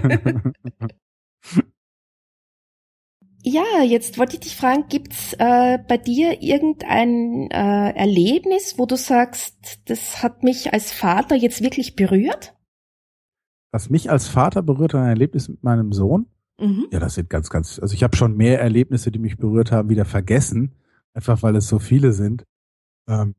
Ja, 3.49 3.81
jetzt 3.83 4.19
wollte 4.19 4.35
ich 4.35 4.41
dich 4.41 4.55
fragen, 4.55 4.85
gibt's 4.89 5.33
äh, 5.39 5.79
bei 5.87 5.97
dir 5.97 6.43
irgendein 6.43 7.49
äh, 7.49 7.95
Erlebnis, 7.95 8.75
wo 8.77 8.85
du 8.85 8.95
sagst, 8.95 9.79
das 9.85 10.21
hat 10.21 10.43
mich 10.43 10.71
als 10.71 10.91
Vater 10.91 11.35
jetzt 11.35 11.63
wirklich 11.63 11.95
berührt? 11.95 12.55
Was 13.71 13.89
mich 13.89 14.11
als 14.11 14.27
Vater 14.27 14.61
berührt, 14.61 14.93
ein 14.93 15.07
Erlebnis 15.07 15.49
mit 15.49 15.63
meinem 15.63 15.93
Sohn? 15.93 16.27
Mhm. 16.59 16.89
Ja, 16.91 16.99
das 16.99 17.15
sind 17.15 17.29
ganz, 17.31 17.49
ganz, 17.49 17.79
also 17.79 17.95
ich 17.95 18.03
habe 18.03 18.15
schon 18.15 18.37
mehr 18.37 18.61
Erlebnisse, 18.61 19.09
die 19.09 19.19
mich 19.19 19.37
berührt 19.37 19.71
haben, 19.71 19.89
wieder 19.89 20.05
vergessen, 20.05 20.75
einfach 21.15 21.41
weil 21.41 21.55
es 21.55 21.67
so 21.67 21.79
viele 21.79 22.11
sind. 22.11 22.45
Ähm, 23.07 23.33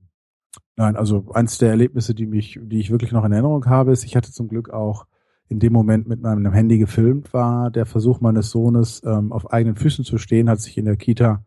nein, 0.74 0.96
also 0.96 1.30
eins 1.34 1.58
der 1.58 1.70
Erlebnisse, 1.70 2.16
die 2.16 2.26
mich, 2.26 2.58
die 2.60 2.80
ich 2.80 2.90
wirklich 2.90 3.12
noch 3.12 3.24
in 3.24 3.32
Erinnerung 3.32 3.66
habe, 3.66 3.92
ist, 3.92 4.04
ich 4.04 4.16
hatte 4.16 4.32
zum 4.32 4.48
Glück 4.48 4.70
auch 4.70 5.06
in 5.50 5.58
dem 5.58 5.72
Moment 5.72 6.06
mit 6.06 6.22
meinem 6.22 6.52
Handy 6.52 6.78
gefilmt 6.78 7.34
war. 7.34 7.70
Der 7.70 7.84
Versuch 7.84 8.20
meines 8.20 8.50
Sohnes, 8.50 9.02
ähm, 9.04 9.32
auf 9.32 9.52
eigenen 9.52 9.74
Füßen 9.74 10.04
zu 10.04 10.16
stehen, 10.16 10.48
hat 10.48 10.60
sich 10.60 10.78
in 10.78 10.84
der 10.84 10.96
Kita 10.96 11.44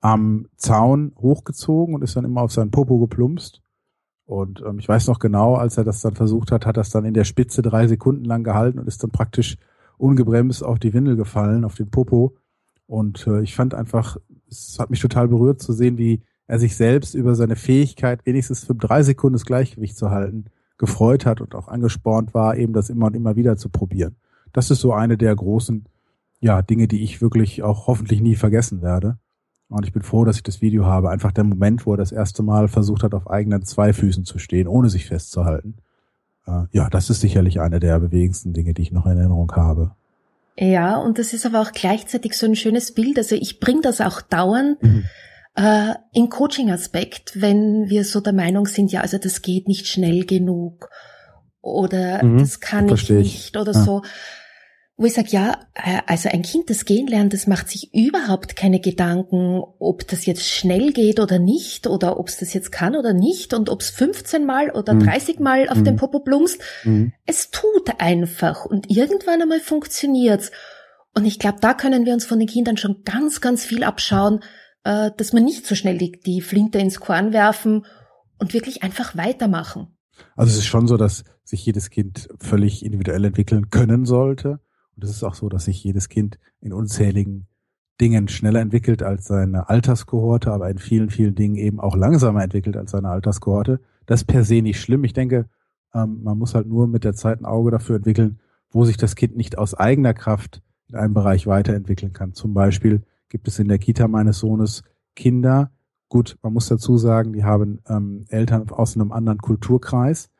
am 0.00 0.48
Zaun 0.56 1.12
hochgezogen 1.16 1.94
und 1.94 2.02
ist 2.02 2.16
dann 2.16 2.24
immer 2.24 2.42
auf 2.42 2.52
seinen 2.52 2.72
Popo 2.72 2.98
geplumpst. 2.98 3.62
Und 4.24 4.64
ähm, 4.66 4.80
ich 4.80 4.88
weiß 4.88 5.06
noch 5.06 5.20
genau, 5.20 5.54
als 5.54 5.78
er 5.78 5.84
das 5.84 6.00
dann 6.00 6.16
versucht 6.16 6.50
hat, 6.50 6.66
hat 6.66 6.76
das 6.76 6.90
dann 6.90 7.04
in 7.04 7.14
der 7.14 7.22
Spitze 7.22 7.62
drei 7.62 7.86
Sekunden 7.86 8.24
lang 8.24 8.42
gehalten 8.42 8.80
und 8.80 8.88
ist 8.88 9.04
dann 9.04 9.10
praktisch 9.10 9.56
ungebremst 9.96 10.64
auf 10.64 10.80
die 10.80 10.92
Windel 10.92 11.14
gefallen, 11.14 11.64
auf 11.64 11.76
den 11.76 11.88
Popo. 11.88 12.36
Und 12.88 13.28
äh, 13.28 13.42
ich 13.42 13.54
fand 13.54 13.74
einfach, 13.74 14.16
es 14.50 14.78
hat 14.80 14.90
mich 14.90 15.00
total 15.00 15.28
berührt 15.28 15.62
zu 15.62 15.72
sehen, 15.72 15.98
wie 15.98 16.20
er 16.48 16.58
sich 16.58 16.74
selbst 16.74 17.14
über 17.14 17.36
seine 17.36 17.54
Fähigkeit, 17.54 18.26
wenigstens 18.26 18.64
für 18.64 18.74
drei 18.74 19.04
Sekunden 19.04 19.34
das 19.34 19.46
Gleichgewicht 19.46 19.96
zu 19.96 20.10
halten, 20.10 20.46
gefreut 20.78 21.26
hat 21.26 21.40
und 21.40 21.54
auch 21.54 21.68
angespornt 21.68 22.34
war, 22.34 22.56
eben 22.56 22.72
das 22.72 22.90
immer 22.90 23.06
und 23.06 23.16
immer 23.16 23.36
wieder 23.36 23.56
zu 23.56 23.68
probieren. 23.68 24.16
Das 24.52 24.70
ist 24.70 24.80
so 24.80 24.92
eine 24.92 25.16
der 25.16 25.34
großen, 25.34 25.86
ja, 26.40 26.62
Dinge, 26.62 26.88
die 26.88 27.02
ich 27.02 27.20
wirklich 27.20 27.62
auch 27.62 27.86
hoffentlich 27.86 28.20
nie 28.20 28.36
vergessen 28.36 28.82
werde. 28.82 29.18
Und 29.68 29.84
ich 29.84 29.92
bin 29.92 30.02
froh, 30.02 30.24
dass 30.24 30.36
ich 30.36 30.42
das 30.42 30.60
Video 30.60 30.86
habe. 30.86 31.10
Einfach 31.10 31.32
der 31.32 31.44
Moment, 31.44 31.86
wo 31.86 31.94
er 31.94 31.96
das 31.96 32.12
erste 32.12 32.42
Mal 32.42 32.68
versucht 32.68 33.02
hat, 33.02 33.14
auf 33.14 33.28
eigenen 33.28 33.64
zwei 33.64 33.92
Füßen 33.92 34.24
zu 34.24 34.38
stehen, 34.38 34.68
ohne 34.68 34.88
sich 34.88 35.06
festzuhalten. 35.06 35.76
Äh, 36.46 36.64
ja, 36.70 36.88
das 36.88 37.10
ist 37.10 37.20
sicherlich 37.20 37.60
eine 37.60 37.80
der 37.80 37.98
bewegendsten 37.98 38.52
Dinge, 38.52 38.74
die 38.74 38.82
ich 38.82 38.92
noch 38.92 39.06
in 39.06 39.18
Erinnerung 39.18 39.50
habe. 39.56 39.92
Ja, 40.58 40.96
und 40.96 41.18
das 41.18 41.32
ist 41.32 41.44
aber 41.44 41.60
auch 41.60 41.72
gleichzeitig 41.72 42.34
so 42.34 42.46
ein 42.46 42.54
schönes 42.54 42.94
Bild. 42.94 43.18
Also 43.18 43.34
ich 43.34 43.60
bringe 43.60 43.80
das 43.82 44.00
auch 44.00 44.20
dauernd. 44.20 44.82
Mhm 44.82 45.04
äh, 45.56 45.94
im 46.12 46.28
Coaching-Aspekt, 46.28 47.40
wenn 47.40 47.88
wir 47.88 48.04
so 48.04 48.20
der 48.20 48.34
Meinung 48.34 48.66
sind, 48.66 48.92
ja, 48.92 49.00
also 49.00 49.18
das 49.18 49.42
geht 49.42 49.68
nicht 49.68 49.88
schnell 49.88 50.24
genug 50.26 50.90
oder 51.62 52.22
mhm, 52.22 52.38
das 52.38 52.60
kann 52.60 52.88
ich 52.90 53.08
nicht 53.08 53.56
oder 53.56 53.72
ja. 53.72 53.82
so, 53.82 54.02
wo 54.98 55.06
ich 55.06 55.14
sage, 55.14 55.28
ja, 55.30 55.58
äh, 55.74 56.00
also 56.06 56.28
ein 56.28 56.42
Kind, 56.42 56.68
das 56.68 56.84
gehen 56.84 57.06
lernt, 57.06 57.32
das 57.32 57.46
macht 57.46 57.70
sich 57.70 57.92
überhaupt 57.94 58.54
keine 58.54 58.80
Gedanken, 58.80 59.62
ob 59.78 60.06
das 60.06 60.26
jetzt 60.26 60.46
schnell 60.46 60.92
geht 60.92 61.20
oder 61.20 61.38
nicht 61.38 61.86
oder 61.86 62.20
ob 62.20 62.28
es 62.28 62.36
das 62.36 62.52
jetzt 62.52 62.70
kann 62.70 62.94
oder 62.94 63.14
nicht 63.14 63.54
und 63.54 63.70
ob 63.70 63.80
es 63.80 63.88
15 63.90 64.44
Mal 64.44 64.70
oder 64.70 64.92
mhm. 64.92 65.04
30 65.04 65.40
Mal 65.40 65.70
auf 65.70 65.78
mhm. 65.78 65.84
den 65.84 65.96
Popo 65.96 66.20
blumst. 66.20 66.60
Mhm. 66.84 67.12
Es 67.24 67.50
tut 67.50 67.98
einfach 67.98 68.66
und 68.66 68.90
irgendwann 68.90 69.40
einmal 69.40 69.60
funktioniert's. 69.60 70.50
Und 71.14 71.24
ich 71.24 71.38
glaube, 71.38 71.58
da 71.62 71.72
können 71.72 72.04
wir 72.04 72.12
uns 72.12 72.26
von 72.26 72.38
den 72.38 72.48
Kindern 72.48 72.76
schon 72.76 73.02
ganz, 73.04 73.40
ganz 73.40 73.64
viel 73.64 73.84
abschauen, 73.84 74.40
äh, 74.86 75.10
dass 75.16 75.32
man 75.32 75.44
nicht 75.44 75.66
so 75.66 75.74
schnell 75.74 75.98
die, 75.98 76.12
die 76.12 76.40
Flinte 76.40 76.78
ins 76.78 77.00
Korn 77.00 77.32
werfen 77.32 77.84
und 78.38 78.54
wirklich 78.54 78.84
einfach 78.84 79.16
weitermachen. 79.16 79.88
Also 80.36 80.52
es 80.52 80.58
ist 80.58 80.66
schon 80.66 80.86
so, 80.86 80.96
dass 80.96 81.24
sich 81.42 81.66
jedes 81.66 81.90
Kind 81.90 82.28
völlig 82.38 82.84
individuell 82.84 83.24
entwickeln 83.24 83.70
können 83.70 84.06
sollte. 84.06 84.60
Und 84.94 85.02
es 85.02 85.10
ist 85.10 85.24
auch 85.24 85.34
so, 85.34 85.48
dass 85.48 85.64
sich 85.64 85.82
jedes 85.82 86.08
Kind 86.08 86.38
in 86.60 86.72
unzähligen 86.72 87.48
Dingen 88.00 88.28
schneller 88.28 88.60
entwickelt 88.60 89.02
als 89.02 89.26
seine 89.26 89.68
Alterskohorte, 89.68 90.52
aber 90.52 90.70
in 90.70 90.78
vielen, 90.78 91.10
vielen 91.10 91.34
Dingen 91.34 91.56
eben 91.56 91.80
auch 91.80 91.96
langsamer 91.96 92.44
entwickelt 92.44 92.76
als 92.76 92.92
seine 92.92 93.08
Alterskohorte. 93.08 93.80
Das 94.06 94.20
ist 94.20 94.26
per 94.26 94.44
se 94.44 94.62
nicht 94.62 94.80
schlimm. 94.80 95.02
Ich 95.02 95.14
denke, 95.14 95.46
ähm, 95.94 96.22
man 96.22 96.38
muss 96.38 96.54
halt 96.54 96.68
nur 96.68 96.86
mit 96.86 97.02
der 97.02 97.14
Zeit 97.14 97.40
ein 97.40 97.44
Auge 97.44 97.72
dafür 97.72 97.96
entwickeln, 97.96 98.38
wo 98.70 98.84
sich 98.84 98.96
das 98.96 99.16
Kind 99.16 99.36
nicht 99.36 99.58
aus 99.58 99.74
eigener 99.74 100.14
Kraft 100.14 100.62
in 100.88 100.94
einem 100.94 101.14
Bereich 101.14 101.48
weiterentwickeln 101.48 102.12
kann. 102.12 102.34
Zum 102.34 102.54
Beispiel 102.54 103.02
gibt 103.28 103.48
es 103.48 103.58
in 103.58 103.68
der 103.68 103.78
Kita 103.78 104.08
meines 104.08 104.38
Sohnes 104.38 104.82
Kinder. 105.14 105.70
Gut, 106.08 106.36
man 106.42 106.52
muss 106.52 106.68
dazu 106.68 106.98
sagen, 106.98 107.32
die 107.32 107.44
haben 107.44 107.80
ähm, 107.88 108.24
Eltern 108.28 108.70
aus 108.70 108.94
einem 108.94 109.12
anderen 109.12 109.38
Kulturkreis 109.38 110.30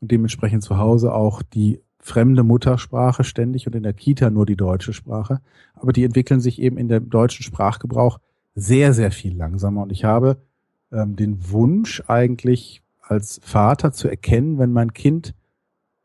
und 0.00 0.10
dementsprechend 0.10 0.62
zu 0.62 0.78
Hause 0.78 1.12
auch 1.12 1.42
die 1.42 1.80
fremde 1.98 2.44
Muttersprache 2.44 3.24
ständig 3.24 3.66
und 3.66 3.74
in 3.74 3.82
der 3.82 3.92
Kita 3.92 4.30
nur 4.30 4.46
die 4.46 4.56
deutsche 4.56 4.92
Sprache. 4.92 5.40
Aber 5.74 5.92
die 5.92 6.04
entwickeln 6.04 6.40
sich 6.40 6.60
eben 6.60 6.78
in 6.78 6.88
dem 6.88 7.10
deutschen 7.10 7.42
Sprachgebrauch 7.42 8.20
sehr, 8.54 8.94
sehr 8.94 9.10
viel 9.10 9.36
langsamer. 9.36 9.82
Und 9.82 9.90
ich 9.90 10.04
habe 10.04 10.36
ähm, 10.92 11.16
den 11.16 11.50
Wunsch 11.50 12.02
eigentlich 12.06 12.82
als 13.02 13.40
Vater 13.42 13.92
zu 13.92 14.08
erkennen, 14.08 14.58
wenn 14.58 14.72
mein 14.72 14.92
Kind 14.92 15.34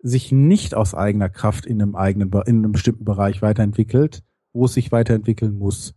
sich 0.02 0.32
nicht 0.32 0.74
aus 0.74 0.96
eigener 0.96 1.30
Kraft 1.30 1.66
in 1.66 1.82
einem 1.82 1.96
eigenen, 1.96 2.32
in 2.46 2.58
einem 2.58 2.72
bestimmten 2.72 3.06
Bereich 3.06 3.42
weiterentwickelt, 3.42 4.24
wo 4.54 4.66
es 4.66 4.74
sich 4.74 4.92
weiterentwickeln 4.92 5.58
muss. 5.58 5.94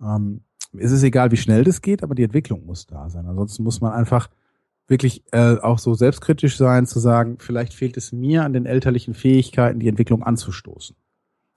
Ähm, 0.00 0.42
es 0.76 0.92
ist 0.92 1.02
egal, 1.02 1.30
wie 1.30 1.36
schnell 1.36 1.64
das 1.64 1.82
geht, 1.82 2.02
aber 2.02 2.14
die 2.14 2.24
Entwicklung 2.24 2.66
muss 2.66 2.86
da 2.86 3.08
sein. 3.08 3.26
Ansonsten 3.26 3.62
muss 3.62 3.80
man 3.80 3.92
einfach 3.92 4.28
wirklich 4.86 5.22
äh, 5.32 5.56
auch 5.58 5.78
so 5.78 5.94
selbstkritisch 5.94 6.56
sein, 6.56 6.86
zu 6.86 6.98
sagen, 6.98 7.36
vielleicht 7.38 7.74
fehlt 7.74 7.96
es 7.96 8.12
mir 8.12 8.44
an 8.44 8.52
den 8.52 8.66
elterlichen 8.66 9.14
Fähigkeiten, 9.14 9.80
die 9.80 9.88
Entwicklung 9.88 10.22
anzustoßen. 10.22 10.96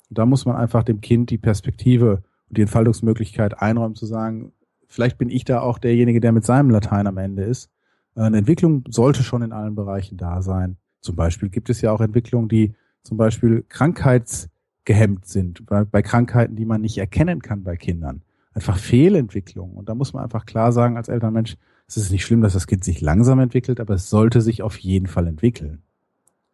Und 0.10 0.18
da 0.18 0.26
muss 0.26 0.46
man 0.46 0.56
einfach 0.56 0.84
dem 0.84 1.02
Kind 1.02 1.30
die 1.30 1.38
Perspektive 1.38 2.24
und 2.50 2.58
die 2.58 2.62
Entfaltungsmöglichkeit 2.62 3.62
einräumen, 3.62 3.96
zu 3.96 4.06
sagen, 4.06 4.52
vielleicht 4.88 5.18
bin 5.18 5.30
ich 5.30 5.46
da 5.46 5.62
auch 5.62 5.80
derjenige, 5.80 6.20
der 6.20 6.34
mit 6.34 6.46
seinem 6.46 6.70
Latein 6.70 7.08
am 7.08 7.18
Ende 7.18 7.44
ist. 7.44 7.70
Äh, 8.16 8.22
eine 8.22 8.38
Entwicklung 8.38 8.84
sollte 8.90 9.24
schon 9.24 9.42
in 9.42 9.54
allen 9.54 9.76
Bereichen 9.76 10.18
da 10.18 10.42
sein. 10.42 10.78
Zum 11.00 11.16
Beispiel 11.16 11.50
gibt 11.50 11.70
es 11.70 11.82
ja 11.82 11.92
auch 11.92 12.02
Entwicklungen, 12.02 12.50
die 12.50 12.76
zum 13.04 13.18
Beispiel 13.18 13.64
krankheitsgehemmt 13.68 15.26
sind, 15.26 15.66
bei, 15.66 15.84
bei 15.86 16.02
Krankheiten, 16.02 16.56
die 16.56 16.66
man 16.66 16.82
nicht 16.82 16.98
erkennen 16.98 17.42
kann 17.42 17.64
bei 17.64 17.76
Kindern 17.78 18.22
einfach 18.54 18.78
Fehlentwicklung. 18.78 19.74
Und 19.76 19.90
da 19.90 19.96
muss 19.96 20.14
man 20.14 20.24
einfach 20.24 20.46
klar 20.46 20.72
sagen 20.72 20.98
als 20.98 21.10
Elternmensch, 21.10 21.58
es 21.88 21.98
ist 21.98 22.12
nicht 22.12 22.26
schlimm, 22.26 22.42
dass 22.42 22.54
das 22.54 22.68
Kind 22.68 22.84
sich 22.84 23.02
langsam 23.02 23.40
entwickelt, 23.40 23.80
aber 23.80 23.96
es 23.96 24.10
sollte 24.10 24.42
sich 24.42 24.62
auf 24.62 24.78
jeden 24.78 25.08
Fall 25.08 25.28
entwickeln. 25.28 25.84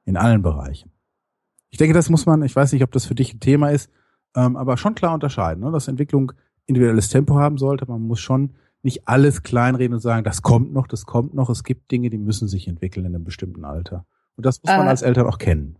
In 0.06 0.18
allen 0.18 0.42
Bereichen. 0.42 0.92
Ich 1.70 1.78
denke, 1.78 1.94
das 1.94 2.10
muss 2.10 2.26
man, 2.26 2.42
ich 2.44 2.56
weiß 2.56 2.72
nicht, 2.72 2.84
ob 2.84 2.92
das 2.92 3.06
für 3.06 3.16
dich 3.16 3.34
ein 3.34 3.40
Thema 3.40 3.70
ist, 3.70 3.92
ähm, 4.36 4.56
aber 4.56 4.78
schon 4.78 4.96
klar 4.96 5.14
unterscheiden, 5.14 5.64
ne? 5.64 5.72
dass 5.72 5.88
Entwicklung 5.88 6.32
individuelles 6.66 7.10
Tempo 7.10 7.36
haben 7.36 7.58
sollte. 7.58 7.86
Man 7.88 8.02
muss 8.02 8.20
schon 8.20 8.54
nicht 8.84 9.08
alles 9.08 9.44
kleinreden 9.44 9.96
und 9.96 10.00
sagen, 10.00 10.24
das 10.24 10.42
kommt 10.42 10.74
noch, 10.74 10.88
das 10.88 11.06
kommt 11.06 11.34
noch. 11.34 11.50
Es 11.50 11.64
gibt 11.64 11.92
Dinge, 11.92 12.10
die 12.10 12.18
müssen 12.18 12.48
sich 12.48 12.68
entwickeln 12.68 13.06
in 13.06 13.16
einem 13.16 13.24
bestimmten 13.26 13.66
Alter. 13.66 14.06
Und 14.36 14.46
das 14.46 14.62
muss 14.64 14.72
man 14.72 14.88
äh, 14.88 14.90
als 14.90 15.02
Eltern 15.02 15.28
auch 15.28 15.40
kennen. 15.40 15.78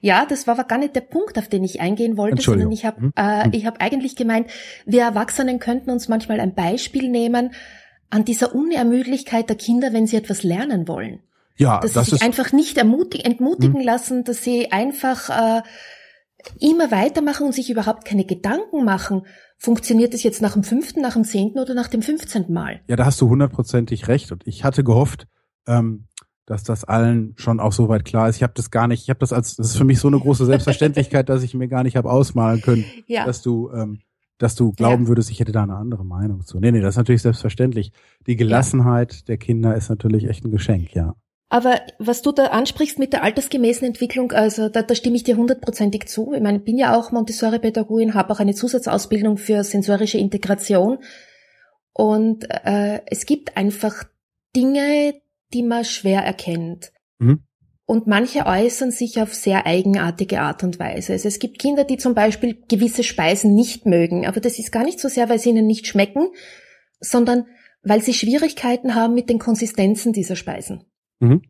Ja, 0.00 0.26
das 0.26 0.46
war 0.46 0.58
aber 0.58 0.68
gar 0.68 0.78
nicht 0.78 0.94
der 0.94 1.00
Punkt, 1.02 1.38
auf 1.38 1.48
den 1.48 1.64
ich 1.64 1.80
eingehen 1.80 2.16
wollte, 2.16 2.42
sondern 2.42 2.70
ich 2.72 2.84
habe 2.84 3.00
hm? 3.00 3.12
äh, 3.16 3.44
hm. 3.44 3.52
ich 3.52 3.66
habe 3.66 3.80
eigentlich 3.80 4.16
gemeint, 4.16 4.50
wir 4.86 5.02
Erwachsenen 5.02 5.58
könnten 5.58 5.90
uns 5.90 6.08
manchmal 6.08 6.40
ein 6.40 6.54
Beispiel 6.54 7.08
nehmen 7.08 7.52
an 8.10 8.24
dieser 8.24 8.54
Unermüdlichkeit 8.54 9.48
der 9.48 9.56
Kinder, 9.56 9.92
wenn 9.92 10.06
sie 10.06 10.16
etwas 10.16 10.42
lernen 10.42 10.86
wollen. 10.88 11.20
Ja, 11.56 11.80
dass 11.80 11.92
das 11.92 12.06
sie 12.06 12.10
sich 12.12 12.22
einfach 12.22 12.52
nicht 12.52 12.78
ermutig, 12.78 13.24
entmutigen 13.24 13.80
hm. 13.80 13.86
lassen, 13.86 14.24
dass 14.24 14.42
sie 14.42 14.72
einfach 14.72 15.30
äh, 15.30 15.62
immer 16.60 16.90
weitermachen 16.90 17.46
und 17.46 17.54
sich 17.54 17.70
überhaupt 17.70 18.04
keine 18.04 18.24
Gedanken 18.24 18.84
machen, 18.84 19.26
funktioniert 19.58 20.12
es 20.12 20.22
jetzt 20.22 20.42
nach 20.42 20.54
dem 20.54 20.64
fünften, 20.64 21.00
nach 21.00 21.14
dem 21.14 21.24
zehnten 21.24 21.58
oder 21.58 21.74
nach 21.74 21.88
dem 21.88 22.02
fünfzehnten 22.02 22.52
Mal? 22.52 22.80
Ja, 22.88 22.96
da 22.96 23.04
hast 23.04 23.20
du 23.20 23.28
hundertprozentig 23.28 24.08
recht. 24.08 24.32
Und 24.32 24.46
ich 24.46 24.64
hatte 24.64 24.82
gehofft, 24.82 25.26
ähm, 25.66 26.08
dass 26.46 26.64
das 26.64 26.84
allen 26.84 27.34
schon 27.36 27.60
auch 27.60 27.72
soweit 27.72 28.04
klar 28.04 28.28
ist. 28.28 28.36
Ich 28.36 28.42
habe 28.42 28.52
das 28.56 28.70
gar 28.70 28.88
nicht, 28.88 29.02
ich 29.02 29.10
habe 29.10 29.20
das 29.20 29.32
als, 29.32 29.56
das 29.56 29.68
ist 29.68 29.76
für 29.76 29.84
mich 29.84 30.00
so 30.00 30.08
eine 30.08 30.18
große 30.18 30.46
Selbstverständlichkeit, 30.46 31.28
dass 31.28 31.42
ich 31.42 31.54
mir 31.54 31.68
gar 31.68 31.82
nicht 31.82 31.96
habe 31.96 32.10
ausmalen 32.10 32.60
können, 32.60 32.84
ja. 33.06 33.24
dass 33.24 33.42
du, 33.42 33.70
ähm, 33.70 34.00
dass 34.38 34.54
du 34.54 34.72
glauben 34.72 35.04
ja. 35.04 35.08
würdest, 35.08 35.30
ich 35.30 35.40
hätte 35.40 35.52
da 35.52 35.62
eine 35.62 35.76
andere 35.76 36.04
Meinung 36.04 36.44
zu. 36.44 36.58
Nee, 36.58 36.72
nee, 36.72 36.80
das 36.80 36.94
ist 36.94 36.98
natürlich 36.98 37.22
selbstverständlich. 37.22 37.92
Die 38.26 38.36
Gelassenheit 38.36 39.12
ja. 39.12 39.20
der 39.28 39.36
Kinder 39.38 39.76
ist 39.76 39.88
natürlich 39.88 40.28
echt 40.28 40.44
ein 40.44 40.50
Geschenk, 40.50 40.94
ja. 40.94 41.14
Aber 41.48 41.80
was 41.98 42.22
du 42.22 42.32
da 42.32 42.46
ansprichst 42.46 42.98
mit 42.98 43.12
der 43.12 43.22
altersgemäßen 43.22 43.86
Entwicklung, 43.86 44.32
also 44.32 44.70
da, 44.70 44.80
da 44.80 44.94
stimme 44.94 45.16
ich 45.16 45.22
dir 45.22 45.36
hundertprozentig 45.36 46.08
zu. 46.08 46.32
Ich 46.32 46.40
meine, 46.40 46.58
ich 46.58 46.64
bin 46.64 46.78
ja 46.78 46.96
auch 46.96 47.12
Montessori-Pädagogin, 47.12 48.14
habe 48.14 48.32
auch 48.32 48.40
eine 48.40 48.54
Zusatzausbildung 48.54 49.36
für 49.36 49.62
sensorische 49.62 50.16
Integration. 50.16 50.98
Und 51.92 52.46
äh, 52.48 53.02
es 53.04 53.26
gibt 53.26 53.58
einfach 53.58 54.04
Dinge, 54.56 55.20
die 55.52 55.62
man 55.62 55.84
schwer 55.84 56.22
erkennt. 56.22 56.92
Mhm. 57.18 57.44
Und 57.84 58.06
manche 58.06 58.46
äußern 58.46 58.90
sich 58.90 59.20
auf 59.20 59.34
sehr 59.34 59.66
eigenartige 59.66 60.40
Art 60.40 60.62
und 60.62 60.78
Weise. 60.78 61.12
Also 61.12 61.28
es 61.28 61.38
gibt 61.38 61.58
Kinder, 61.58 61.84
die 61.84 61.96
zum 61.96 62.14
Beispiel 62.14 62.62
gewisse 62.68 63.02
Speisen 63.02 63.54
nicht 63.54 63.86
mögen, 63.86 64.26
aber 64.26 64.40
das 64.40 64.58
ist 64.58 64.72
gar 64.72 64.84
nicht 64.84 65.00
so 65.00 65.08
sehr, 65.08 65.28
weil 65.28 65.38
sie 65.38 65.50
ihnen 65.50 65.66
nicht 65.66 65.86
schmecken, 65.86 66.28
sondern 67.00 67.46
weil 67.82 68.00
sie 68.00 68.14
Schwierigkeiten 68.14 68.94
haben 68.94 69.14
mit 69.14 69.28
den 69.28 69.38
Konsistenzen 69.38 70.12
dieser 70.12 70.36
Speisen. 70.36 70.84
Mhm. 71.20 71.42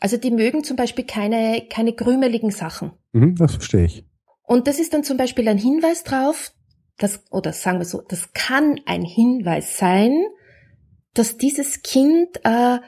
Also 0.00 0.16
die 0.16 0.30
mögen 0.30 0.64
zum 0.64 0.76
Beispiel 0.76 1.04
keine, 1.04 1.66
keine 1.68 1.92
krümeligen 1.92 2.50
Sachen. 2.50 2.92
Mhm, 3.12 3.36
das 3.36 3.54
verstehe 3.54 3.84
ich. 3.84 4.04
Und 4.42 4.66
das 4.66 4.80
ist 4.80 4.92
dann 4.92 5.04
zum 5.04 5.16
Beispiel 5.16 5.46
ein 5.46 5.58
Hinweis 5.58 6.02
drauf, 6.02 6.52
dass, 6.98 7.22
oder 7.30 7.52
sagen 7.52 7.78
wir 7.78 7.84
so, 7.84 8.02
das 8.02 8.32
kann 8.32 8.80
ein 8.86 9.02
Hinweis 9.02 9.78
sein, 9.78 10.24
dass 11.14 11.36
dieses 11.36 11.82
Kind 11.82 12.40
äh, 12.44 12.78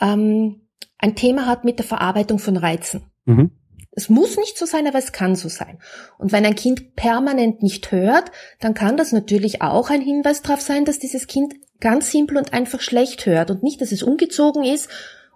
ähm, 0.00 0.68
ein 0.98 1.16
Thema 1.16 1.46
hat 1.46 1.64
mit 1.64 1.78
der 1.78 1.86
Verarbeitung 1.86 2.38
von 2.38 2.56
Reizen. 2.56 3.04
Mhm. 3.24 3.50
Es 3.96 4.08
muss 4.08 4.36
nicht 4.36 4.58
so 4.58 4.66
sein, 4.66 4.86
aber 4.88 4.98
es 4.98 5.12
kann 5.12 5.36
so 5.36 5.48
sein. 5.48 5.78
Und 6.18 6.32
wenn 6.32 6.44
ein 6.44 6.56
Kind 6.56 6.96
permanent 6.96 7.62
nicht 7.62 7.92
hört, 7.92 8.32
dann 8.58 8.74
kann 8.74 8.96
das 8.96 9.12
natürlich 9.12 9.62
auch 9.62 9.88
ein 9.90 10.00
Hinweis 10.00 10.42
darauf 10.42 10.60
sein, 10.60 10.84
dass 10.84 10.98
dieses 10.98 11.28
Kind 11.28 11.54
ganz 11.80 12.10
simpel 12.10 12.36
und 12.36 12.52
einfach 12.52 12.80
schlecht 12.80 13.26
hört 13.26 13.50
und 13.50 13.62
nicht, 13.62 13.80
dass 13.80 13.92
es 13.92 14.02
ungezogen 14.02 14.64
ist 14.64 14.88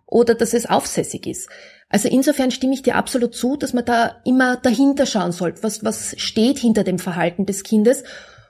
oder 0.07 0.35
dass 0.35 0.55
es 0.55 0.67
aufsässig 0.67 1.27
ist. 1.27 1.49
Also 1.89 2.09
insofern 2.09 2.51
stimme 2.51 2.75
ich 2.75 2.83
dir 2.83 2.97
absolut 2.97 3.35
zu, 3.35 3.57
dass 3.57 3.73
man 3.73 3.85
da 3.85 4.21
immer 4.25 4.57
dahinter 4.57 5.07
schauen 5.07 5.33
sollte, 5.33 5.63
was, 5.63 5.85
was 5.85 6.15
steht 6.19 6.59
hinter 6.59 6.85
dem 6.85 6.99
Verhalten 6.99 7.47
des 7.47 7.63
Kindes 7.63 8.03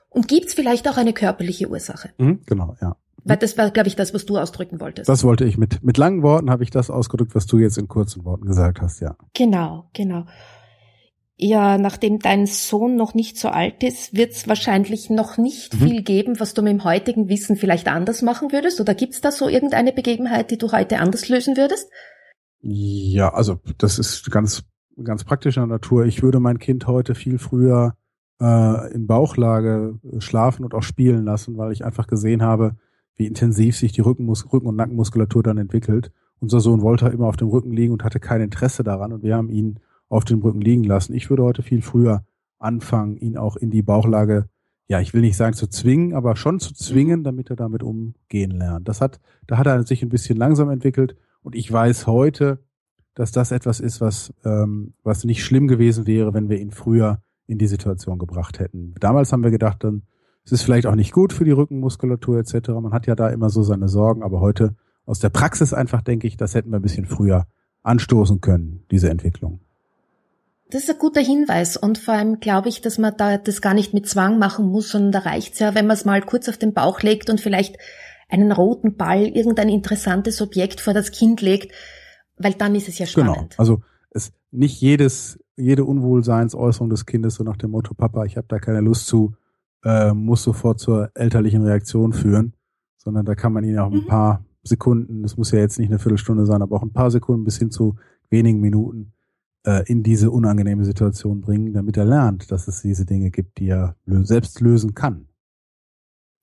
und 0.09 0.27
gibt 0.27 0.47
es 0.47 0.53
vielleicht 0.53 0.87
auch 0.89 0.97
eine 0.97 1.13
körperliche 1.13 1.69
Ursache. 1.69 2.09
Mhm, 2.17 2.41
genau, 2.45 2.75
ja. 2.81 2.97
Weil 3.29 3.37
das 3.37 3.57
war, 3.57 3.71
glaube 3.71 3.87
ich, 3.87 3.95
das, 3.95 4.13
was 4.13 4.25
du 4.25 4.37
ausdrücken 4.37 4.79
wolltest. 4.79 5.07
Das 5.07 5.23
wollte 5.23 5.45
ich 5.45 5.57
mit, 5.57 5.83
mit 5.83 5.97
langen 5.97 6.23
Worten 6.23 6.49
habe 6.49 6.63
ich 6.63 6.71
das 6.71 6.89
ausgedrückt, 6.89 7.35
was 7.35 7.45
du 7.45 7.57
jetzt 7.57 7.77
in 7.77 7.87
kurzen 7.87 8.25
Worten 8.25 8.45
gesagt 8.45 8.81
hast, 8.81 8.99
ja. 8.99 9.15
Genau, 9.33 9.89
genau. 9.93 10.25
Ja, 11.41 11.77
nachdem 11.77 12.19
dein 12.19 12.47
Sohn 12.47 12.97
noch 12.97 13.13
nicht 13.13 13.37
so 13.37 13.47
alt 13.47 13.81
ist, 13.81 14.13
wird 14.13 14.33
es 14.33 14.49
wahrscheinlich 14.49 15.09
noch 15.09 15.37
nicht 15.37 15.73
mhm. 15.73 15.87
viel 15.87 16.03
geben, 16.03 16.39
was 16.41 16.53
du 16.53 16.61
mit 16.61 16.73
dem 16.73 16.83
heutigen 16.83 17.29
Wissen 17.29 17.55
vielleicht 17.55 17.87
anders 17.87 18.21
machen 18.21 18.51
würdest. 18.51 18.81
Oder 18.81 18.93
gibt 18.93 19.13
es 19.13 19.21
da 19.21 19.31
so 19.31 19.47
irgendeine 19.47 19.93
Begebenheit, 19.93 20.51
die 20.51 20.57
du 20.57 20.73
heute 20.73 20.99
anders 20.99 21.29
lösen 21.29 21.55
würdest? 21.55 21.89
Ja, 22.61 23.33
also 23.33 23.59
das 23.77 23.99
ist 23.99 24.29
ganz, 24.31 24.63
ganz 25.01 25.23
praktischer 25.23 25.65
Natur. 25.65 26.05
Ich 26.05 26.21
würde 26.21 26.41
mein 26.41 26.59
Kind 26.59 26.87
heute 26.87 27.15
viel 27.15 27.39
früher 27.39 27.95
äh, 28.41 28.93
in 28.93 29.07
Bauchlage 29.07 29.97
schlafen 30.19 30.65
und 30.65 30.73
auch 30.73 30.83
spielen 30.83 31.23
lassen, 31.23 31.57
weil 31.57 31.71
ich 31.71 31.85
einfach 31.85 32.07
gesehen 32.07 32.41
habe, 32.41 32.75
wie 33.19 33.27
intensiv 33.27 33.75
sich 33.75 33.91
die 33.91 34.01
Rückenmus 34.01 34.51
Rücken- 34.51 34.67
und 34.67 34.77
Nackenmuskulatur 34.77 35.43
dann 35.43 35.57
entwickelt. 35.57 36.11
Unser 36.39 36.61
Sohn 36.61 36.81
wollte 36.81 37.09
immer 37.09 37.27
auf 37.27 37.35
dem 37.35 37.49
Rücken 37.49 37.73
liegen 37.73 37.91
und 37.91 38.05
hatte 38.05 38.21
kein 38.21 38.39
Interesse 38.39 38.81
daran 38.81 39.11
und 39.11 39.23
wir 39.23 39.35
haben 39.35 39.49
ihn 39.49 39.81
auf 40.07 40.23
dem 40.23 40.39
Rücken 40.39 40.61
liegen 40.61 40.85
lassen. 40.85 41.13
Ich 41.13 41.29
würde 41.29 41.43
heute 41.43 41.61
viel 41.61 41.81
früher 41.81 42.23
anfangen, 42.59 43.17
ihn 43.17 43.37
auch 43.37 43.57
in 43.57 43.71
die 43.71 43.81
Bauchlage, 43.81 44.47
ja, 44.87 45.01
ich 45.01 45.13
will 45.13 45.21
nicht 45.21 45.35
sagen 45.35 45.53
zu 45.53 45.67
zwingen, 45.67 46.13
aber 46.13 46.37
schon 46.37 46.59
zu 46.59 46.73
zwingen, 46.73 47.25
damit 47.25 47.49
er 47.49 47.57
damit 47.57 47.83
umgehen 47.83 48.51
lernt. 48.51 48.87
Das 48.87 49.01
hat, 49.01 49.19
da 49.47 49.57
hat 49.57 49.67
er 49.67 49.83
sich 49.83 50.01
ein 50.01 50.09
bisschen 50.09 50.37
langsam 50.37 50.69
entwickelt 50.69 51.17
und 51.43 51.55
ich 51.55 51.69
weiß 51.69 52.07
heute, 52.07 52.59
dass 53.15 53.33
das 53.33 53.51
etwas 53.51 53.81
ist, 53.81 53.99
was, 53.99 54.33
ähm, 54.45 54.93
was 55.03 55.25
nicht 55.25 55.43
schlimm 55.43 55.67
gewesen 55.67 56.07
wäre, 56.07 56.33
wenn 56.33 56.47
wir 56.47 56.57
ihn 56.57 56.71
früher 56.71 57.21
in 57.47 57.57
die 57.57 57.67
Situation 57.67 58.17
gebracht 58.17 58.59
hätten. 58.59 58.95
Damals 59.01 59.33
haben 59.33 59.43
wir 59.43 59.51
gedacht, 59.51 59.83
dann 59.83 60.03
es 60.49 60.53
ist 60.53 60.63
vielleicht 60.63 60.87
auch 60.87 60.95
nicht 60.95 61.11
gut 61.11 61.31
für 61.31 61.45
die 61.45 61.51
Rückenmuskulatur 61.51 62.39
etc. 62.39 62.69
Man 62.69 62.91
hat 62.91 63.05
ja 63.05 63.13
da 63.13 63.29
immer 63.29 63.51
so 63.51 63.61
seine 63.61 63.87
Sorgen, 63.87 64.23
aber 64.23 64.39
heute 64.39 64.75
aus 65.05 65.19
der 65.19 65.29
Praxis 65.29 65.75
einfach 65.75 66.01
denke 66.01 66.25
ich, 66.25 66.37
das 66.37 66.55
hätten 66.55 66.71
wir 66.71 66.79
ein 66.79 66.81
bisschen 66.81 67.05
früher 67.05 67.45
anstoßen 67.83 68.41
können, 68.41 68.83
diese 68.89 69.11
Entwicklung. 69.11 69.59
Das 70.71 70.83
ist 70.83 70.89
ein 70.89 70.97
guter 70.97 71.21
Hinweis 71.21 71.77
und 71.77 71.99
vor 71.99 72.15
allem 72.15 72.39
glaube 72.39 72.67
ich, 72.67 72.81
dass 72.81 72.97
man 72.97 73.13
da 73.15 73.37
das 73.37 73.61
gar 73.61 73.75
nicht 73.75 73.93
mit 73.93 74.09
Zwang 74.09 74.39
machen 74.39 74.65
muss, 74.65 74.89
sondern 74.89 75.11
da 75.11 75.19
reicht's 75.19 75.59
ja, 75.59 75.75
wenn 75.75 75.85
man 75.85 75.93
es 75.93 76.05
mal 76.05 76.21
kurz 76.21 76.49
auf 76.49 76.57
den 76.57 76.73
Bauch 76.73 77.03
legt 77.03 77.29
und 77.29 77.39
vielleicht 77.39 77.77
einen 78.27 78.51
roten 78.51 78.95
Ball, 78.95 79.27
irgendein 79.27 79.69
interessantes 79.69 80.41
Objekt 80.41 80.81
vor 80.81 80.95
das 80.95 81.11
Kind 81.11 81.41
legt, 81.41 81.71
weil 82.37 82.55
dann 82.55 82.73
ist 82.73 82.87
es 82.87 82.97
ja 82.97 83.05
genau. 83.05 83.33
spannend. 83.33 83.51
Genau, 83.51 83.59
also 83.59 83.81
es 84.09 84.31
nicht 84.49 84.81
jedes 84.81 85.37
jede 85.59 85.85
Unwohlseinsäußerung 85.85 86.89
des 86.89 87.05
Kindes 87.05 87.35
so 87.35 87.43
nach 87.43 87.57
dem 87.57 87.69
Motto 87.71 87.93
Papa, 87.93 88.25
ich 88.25 88.37
habe 88.37 88.47
da 88.49 88.57
keine 88.57 88.81
Lust 88.81 89.05
zu, 89.05 89.35
äh, 89.83 90.13
muss 90.13 90.43
sofort 90.43 90.79
zur 90.79 91.11
elterlichen 91.13 91.63
Reaktion 91.63 92.13
führen, 92.13 92.53
sondern 92.97 93.25
da 93.25 93.35
kann 93.35 93.53
man 93.53 93.63
ihn 93.63 93.79
auch 93.79 93.91
ein 93.91 94.03
mhm. 94.03 94.07
paar 94.07 94.45
Sekunden, 94.63 95.23
das 95.23 95.37
muss 95.37 95.51
ja 95.51 95.59
jetzt 95.59 95.79
nicht 95.79 95.89
eine 95.89 95.99
Viertelstunde 95.99 96.45
sein, 96.45 96.61
aber 96.61 96.75
auch 96.75 96.83
ein 96.83 96.93
paar 96.93 97.11
Sekunden 97.11 97.45
bis 97.45 97.57
hin 97.57 97.71
zu 97.71 97.95
wenigen 98.29 98.59
Minuten 98.59 99.13
äh, 99.65 99.83
in 99.87 100.03
diese 100.03 100.31
unangenehme 100.31 100.85
Situation 100.85 101.41
bringen, 101.41 101.73
damit 101.73 101.97
er 101.97 102.05
lernt, 102.05 102.51
dass 102.51 102.67
es 102.67 102.81
diese 102.81 103.05
Dinge 103.05 103.31
gibt, 103.31 103.59
die 103.59 103.69
er 103.69 103.95
lö 104.05 104.25
selbst 104.25 104.59
lösen 104.61 104.93
kann. 104.93 105.27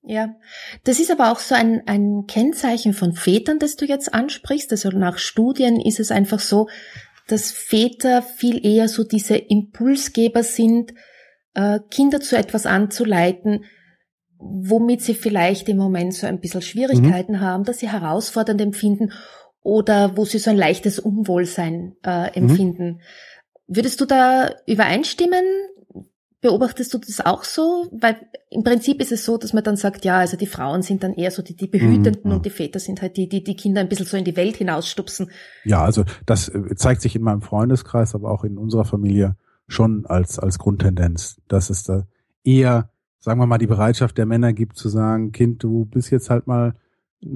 Ja, 0.09 0.37
das 0.85 1.01
ist 1.01 1.11
aber 1.11 1.33
auch 1.33 1.41
so 1.41 1.57
ein, 1.57 1.83
ein 1.87 2.27
Kennzeichen 2.29 2.95
von 2.95 3.13
Vätern, 3.13 3.59
das 3.59 3.75
du 3.75 3.87
jetzt 3.87 4.15
ansprichst. 4.15 4.71
Also 4.71 4.91
nach 4.91 5.19
Studien 5.19 5.81
ist 5.81 5.99
es 5.99 6.13
einfach 6.13 6.39
so, 6.39 6.69
dass 7.27 7.51
Väter 7.51 8.23
viel 8.23 8.65
eher 8.65 8.89
so 8.89 9.03
diese 9.03 9.37
Impulsgeber 9.37 10.45
sind, 10.45 10.95
Kinder 11.91 12.21
zu 12.21 12.37
etwas 12.37 12.67
anzuleiten, 12.67 13.65
womit 14.39 15.03
sie 15.03 15.15
vielleicht 15.15 15.69
im 15.69 15.79
Moment 15.79 16.15
so 16.15 16.27
ein 16.27 16.41
bisschen 16.41 16.63
Schwierigkeiten 16.63 17.35
mhm. 17.35 17.41
haben, 17.41 17.65
dass 17.65 17.79
sie 17.79 17.91
herausfordernd 17.91 18.61
empfinden 18.61 19.13
oder 19.63 20.17
wo 20.17 20.25
sie 20.25 20.39
so 20.39 20.51
ein 20.51 20.57
leichtes 20.57 20.99
Unwohlsein 20.99 21.97
äh, 22.05 22.33
empfinden. 22.35 22.87
Mhm. 22.87 23.01
Würdest 23.67 24.01
du 24.01 24.05
da 24.05 24.51
übereinstimmen? 24.67 25.45
Beobachtest 26.41 26.95
du 26.95 26.99
das 26.99 27.25
auch 27.25 27.43
so? 27.43 27.89
Weil 27.91 28.17
im 28.51 28.63
Prinzip 28.63 29.01
ist 29.01 29.11
es 29.11 29.25
so, 29.25 29.39
dass 29.39 29.53
man 29.53 29.65
dann 29.65 29.77
sagt, 29.77 30.05
ja, 30.05 30.19
also 30.19 30.37
die 30.37 30.47
Frauen 30.47 30.83
sind 30.83 31.03
dann 31.03 31.15
eher 31.15 31.33
so 31.33 31.43
die, 31.43 31.57
die 31.57 31.67
Behütenden 31.67 32.21
mhm. 32.23 32.33
und 32.33 32.47
die 32.47 32.51
Väter 32.51 32.79
sind 32.79 33.03
halt 33.03 33.17
die, 33.17 33.29
die 33.29 33.43
die 33.43 33.57
Kinder 33.57 33.81
ein 33.81 33.89
bisschen 33.89 34.07
so 34.07 34.17
in 34.17 34.25
die 34.25 34.37
Welt 34.37 34.57
hinausstupsen. 34.57 35.31
Ja, 35.65 35.83
also 35.83 36.05
das 36.27 36.49
äh, 36.49 36.77
zeigt 36.77 37.01
sich 37.01 37.17
in 37.17 37.23
meinem 37.23 37.43
Freundeskreis, 37.43 38.15
aber 38.15 38.31
auch 38.31 38.45
in 38.45 38.59
unserer 38.59 38.85
Familie 38.85 39.37
schon 39.67 40.07
als, 40.07 40.39
als 40.39 40.59
Grundtendenz, 40.59 41.41
dass 41.49 41.71
es 41.71 41.85
da 41.85 42.07
eher, 42.45 42.91
sagen 43.19 43.41
wir 43.41 43.47
mal, 43.47 43.59
die 43.59 43.67
Bereitschaft 43.67 44.19
der 44.19 44.27
Männer 44.27 44.53
gibt 44.53 44.77
zu 44.77 44.89
sagen, 44.89 45.33
Kind, 45.33 45.63
du 45.63 45.85
bist 45.87 46.11
jetzt 46.11 46.31
halt 46.31 46.47
mal 46.47 46.75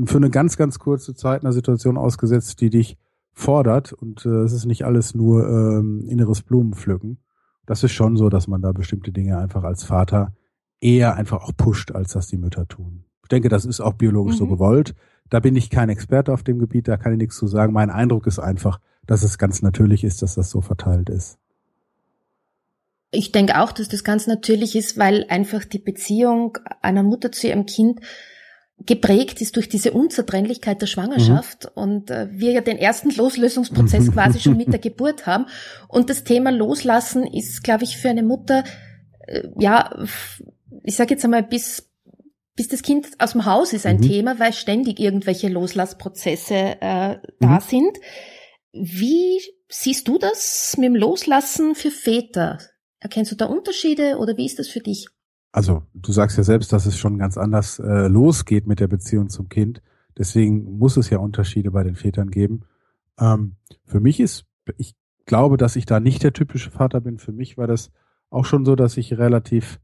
für 0.05 0.19
eine 0.19 0.31
ganz, 0.31 0.57
ganz 0.57 0.79
kurze 0.79 1.15
Zeit 1.15 1.43
einer 1.43 1.53
Situation 1.53 1.97
ausgesetzt, 1.97 2.61
die 2.61 2.71
dich 2.71 2.97
fordert 3.33 3.93
und 3.93 4.25
äh, 4.27 4.43
es 4.43 4.53
ist 4.53 4.67
nicht 4.67 4.85
alles 4.85 5.15
nur 5.15 5.49
ähm, 5.49 6.05
inneres 6.07 6.43
Blumenpflücken. 6.43 7.19
Das 7.67 7.83
ist 7.83 7.93
schon 7.93 8.17
so, 8.17 8.29
dass 8.29 8.49
man 8.49 8.63
da 8.63 8.73
bestimmte 8.73 9.13
Dinge 9.13 9.39
einfach 9.39 9.65
als 9.65 9.85
Vater 9.85 10.35
eher 10.81 11.15
einfach 11.15 11.43
auch 11.43 11.57
pusht, 11.57 11.93
als 11.93 12.13
dass 12.13 12.27
die 12.27 12.39
Mütter 12.39 12.67
tun. 12.67 13.05
Ich 13.23 13.29
denke, 13.29 13.49
das 13.49 13.65
ist 13.65 13.81
auch 13.81 13.95
biologisch 13.95 14.35
mhm. 14.35 14.39
so 14.39 14.47
gewollt. 14.47 14.95
Da 15.29 15.41
bin 15.41 15.55
ich 15.55 15.71
kein 15.71 15.89
Experte 15.89 16.33
auf 16.33 16.43
dem 16.43 16.59
Gebiet, 16.59 16.89
da 16.89 16.97
kann 16.97 17.13
ich 17.13 17.19
nichts 17.19 17.37
zu 17.37 17.47
sagen. 17.47 17.73
Mein 17.73 17.91
Eindruck 17.91 18.27
ist 18.27 18.39
einfach, 18.39 18.81
dass 19.07 19.23
es 19.23 19.39
ganz 19.39 19.63
natürlich 19.63 20.05
ist, 20.05 20.23
dass 20.23 20.35
das 20.35 20.51
so 20.51 20.61
verteilt 20.61 21.09
ist. 21.09 21.40
Ich 23.11 23.33
denke 23.33 23.61
auch, 23.61 23.73
dass 23.73 23.89
das 23.89 24.05
ganz 24.05 24.27
natürlich 24.27 24.77
ist, 24.77 24.97
weil 24.97 25.27
einfach 25.29 25.65
die 25.65 25.79
Beziehung 25.79 26.59
einer 26.81 27.03
Mutter 27.03 27.33
zu 27.33 27.49
ihrem 27.49 27.67
Kind 27.67 28.01
geprägt 28.87 29.43
ist 29.43 29.57
durch 29.57 29.69
diese 29.69 29.93
Unzertrennlichkeit 29.93 30.81
der 30.81 30.87
Schwangerschaft 30.87 31.65
mhm. 31.65 31.83
und 31.83 32.11
äh, 32.11 32.29
wir 32.31 32.53
ja 32.53 32.61
den 32.61 32.79
ersten 32.79 33.11
Loslösungsprozess 33.11 34.11
quasi 34.13 34.41
schon 34.41 34.57
mit 34.57 34.73
der 34.73 34.79
Geburt 34.79 35.27
haben. 35.27 35.47
Und 35.89 36.09
das 36.09 36.25
Thema 36.25 36.51
Loslassen 36.51 37.27
ist, 37.27 37.63
glaube 37.63 37.85
ich, 37.85 37.99
für 37.99 38.09
eine 38.09 38.23
Mutter, 38.23 38.65
äh, 39.27 39.43
ja, 39.59 40.07
ich 40.83 40.97
sage 40.97 41.15
jetzt 41.15 41.25
einmal, 41.25 41.43
bis, 41.43 41.91
bis 42.57 42.69
das 42.69 42.83
Kind 42.83 43.09
aus 43.19 43.33
dem 43.33 43.45
Haus 43.45 43.73
ist 43.73 43.87
ein 43.87 43.99
mhm. 43.99 44.09
Thema, 44.09 44.39
weil 44.39 44.53
ständig 44.53 44.99
irgendwelche 44.99 45.49
Loslassprozesse 45.49 46.55
äh, 46.55 47.17
da 47.41 47.47
mhm. 47.47 47.61
sind. 47.61 47.99
Wie 48.73 49.41
siehst 49.69 50.09
du 50.09 50.17
das 50.19 50.77
mit 50.79 50.87
dem 50.87 50.97
Loslassen 50.97 51.75
für 51.75 51.91
Väter? 51.91 52.59
Erkennst 53.01 53.33
du 53.33 53.37
da 53.37 53.47
Unterschiede 53.47 54.19
oder 54.19 54.37
wie 54.37 54.47
ist 54.47 54.59
das 54.59 54.69
für 54.69 54.81
dich? 54.81 55.09
also 55.53 55.83
du 55.95 56.13
sagst 56.13 56.37
ja 56.37 56.45
selbst, 56.45 56.73
dass 56.73 56.87
es 56.87 56.97
schon 56.97 57.19
ganz 57.19 57.37
anders 57.37 57.79
äh, 57.79 58.07
losgeht 58.09 58.67
mit 58.67 58.81
der 58.81 58.89
Beziehung 58.89 59.29
zum 59.29 59.49
Kind. 59.49 59.83
Deswegen 60.17 60.79
muss 60.79 60.97
es 60.97 61.11
ja 61.11 61.19
Unterschiede 61.19 61.71
bei 61.71 61.83
den 61.83 61.95
Vätern 61.95 62.31
geben. 62.31 62.63
Ähm, 63.19 63.57
für 63.85 64.01
mich 64.01 64.21
ist, 64.21 64.45
ich 64.77 64.95
glaube, 65.27 65.57
dass 65.57 65.77
ich 65.77 65.87
da 65.87 66.01
nicht 66.01 66.23
der 66.23 66.33
typische 66.33 66.71
Vater 66.71 67.01
bin. 67.01 67.19
Für 67.19 67.33
mich 67.33 67.57
war 67.57 67.67
das 67.67 67.91
auch 68.31 68.45
schon 68.45 68.65
so, 68.65 68.77
dass 68.77 68.97
ich 68.97 69.19
relativ 69.19 69.81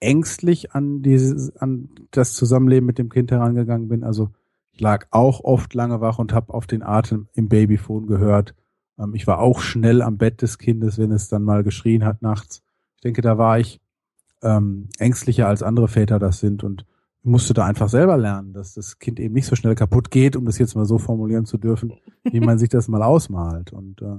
ängstlich 0.00 0.72
an 0.72 1.02
dieses, 1.02 1.54
an 1.56 1.90
das 2.10 2.32
Zusammenleben 2.34 2.86
mit 2.86 2.98
dem 2.98 3.10
Kind 3.10 3.30
herangegangen 3.30 3.88
bin. 3.88 4.04
Also 4.04 4.30
ich 4.72 4.80
lag 4.80 5.06
auch 5.10 5.40
oft 5.44 5.74
lange 5.74 6.00
wach 6.00 6.18
und 6.18 6.32
habe 6.32 6.54
auf 6.54 6.66
den 6.66 6.82
Atem 6.82 7.28
im 7.34 7.48
Babyphone 7.48 8.06
gehört. 8.06 8.54
Ähm, 9.00 9.14
ich 9.14 9.26
war 9.26 9.40
auch 9.40 9.60
schnell 9.60 10.02
am 10.02 10.18
Bett 10.18 10.42
des 10.42 10.58
Kindes, 10.58 10.98
wenn 10.98 11.12
es 11.12 11.28
dann 11.28 11.42
mal 11.42 11.62
geschrien 11.62 12.04
hat 12.04 12.22
nachts. 12.22 12.62
Ich 12.96 13.00
denke, 13.02 13.22
da 13.22 13.38
war 13.38 13.58
ich 13.58 13.80
ähm, 14.42 14.88
ängstlicher 14.98 15.48
als 15.48 15.62
andere 15.62 15.88
Väter 15.88 16.18
das 16.18 16.40
sind 16.40 16.62
und 16.64 16.84
musste 17.22 17.52
da 17.52 17.66
einfach 17.66 17.88
selber 17.88 18.16
lernen, 18.16 18.52
dass 18.52 18.74
das 18.74 18.98
Kind 18.98 19.20
eben 19.20 19.34
nicht 19.34 19.46
so 19.46 19.56
schnell 19.56 19.74
kaputt 19.74 20.10
geht, 20.10 20.36
um 20.36 20.46
das 20.46 20.58
jetzt 20.58 20.74
mal 20.74 20.86
so 20.86 20.98
formulieren 20.98 21.44
zu 21.44 21.58
dürfen, 21.58 21.92
wie 22.24 22.40
man 22.40 22.58
sich 22.58 22.70
das 22.70 22.88
mal 22.88 23.02
ausmalt. 23.02 23.72
Und 23.72 24.00
äh, 24.00 24.18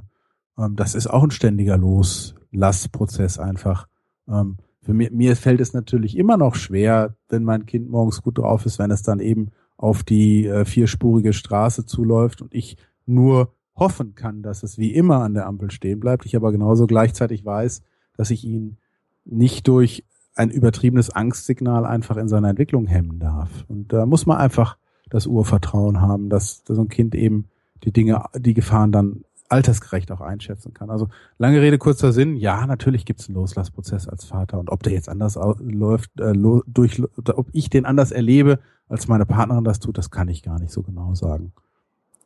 ähm, 0.57 0.75
das 0.75 0.95
ist 0.95 1.07
auch 1.07 1.23
ein 1.23 1.31
ständiger 1.31 1.77
Loslassprozess 1.77 3.39
einfach. 3.39 3.87
Ähm, 4.27 4.57
für 4.83 4.93
mir, 4.93 5.11
mir 5.11 5.35
fällt 5.35 5.61
es 5.61 5.73
natürlich 5.73 6.17
immer 6.17 6.37
noch 6.37 6.55
schwer, 6.55 7.15
wenn 7.29 7.43
mein 7.43 7.65
Kind 7.65 7.89
morgens 7.89 8.21
gut 8.21 8.37
drauf 8.37 8.65
ist, 8.65 8.79
wenn 8.79 8.91
es 8.91 9.03
dann 9.03 9.19
eben 9.19 9.51
auf 9.77 10.03
die 10.03 10.45
äh, 10.45 10.65
vierspurige 10.65 11.33
Straße 11.33 11.85
zuläuft 11.85 12.41
und 12.41 12.53
ich 12.53 12.77
nur 13.07 13.53
hoffen 13.75 14.15
kann, 14.15 14.41
dass 14.41 14.63
es 14.63 14.77
wie 14.77 14.93
immer 14.93 15.21
an 15.21 15.33
der 15.33 15.47
Ampel 15.47 15.71
stehen 15.71 15.99
bleibt. 15.99 16.25
Ich 16.25 16.35
aber 16.35 16.51
genauso 16.51 16.87
gleichzeitig 16.87 17.45
weiß, 17.45 17.83
dass 18.17 18.31
ich 18.31 18.43
ihn 18.43 18.77
nicht 19.25 19.67
durch 19.67 20.03
ein 20.35 20.49
übertriebenes 20.49 21.09
Angstsignal 21.09 21.85
einfach 21.85 22.17
in 22.17 22.27
seiner 22.27 22.49
Entwicklung 22.49 22.87
hemmen 22.87 23.19
darf. 23.19 23.65
Und 23.67 23.93
da 23.93 24.05
muss 24.05 24.25
man 24.25 24.37
einfach 24.37 24.77
das 25.09 25.27
Urvertrauen 25.27 26.01
haben, 26.01 26.29
dass, 26.29 26.63
so 26.65 26.81
ein 26.81 26.87
Kind 26.87 27.15
eben 27.15 27.49
die 27.83 27.91
Dinge, 27.91 28.23
die 28.37 28.53
Gefahren 28.53 28.91
dann 28.91 29.23
altersgerecht 29.49 30.11
auch 30.11 30.21
einschätzen 30.21 30.73
kann. 30.73 30.89
Also 30.89 31.09
lange 31.37 31.61
Rede, 31.61 31.77
kurzer 31.77 32.13
Sinn, 32.13 32.37
ja, 32.37 32.65
natürlich 32.65 33.05
gibt 33.05 33.19
es 33.19 33.27
einen 33.27 33.35
Loslassprozess 33.35 34.07
als 34.07 34.23
Vater 34.23 34.57
und 34.59 34.69
ob 34.69 34.81
der 34.83 34.93
jetzt 34.93 35.09
anders 35.09 35.37
läuft, 35.59 36.17
äh, 36.21 36.33
durch, 36.65 37.03
ob 37.27 37.49
ich 37.51 37.69
den 37.69 37.85
anders 37.85 38.11
erlebe, 38.11 38.59
als 38.87 39.09
meine 39.09 39.25
Partnerin 39.25 39.65
das 39.65 39.79
tut, 39.79 39.97
das 39.97 40.09
kann 40.09 40.29
ich 40.29 40.41
gar 40.41 40.59
nicht 40.59 40.71
so 40.71 40.83
genau 40.83 41.13
sagen. 41.15 41.51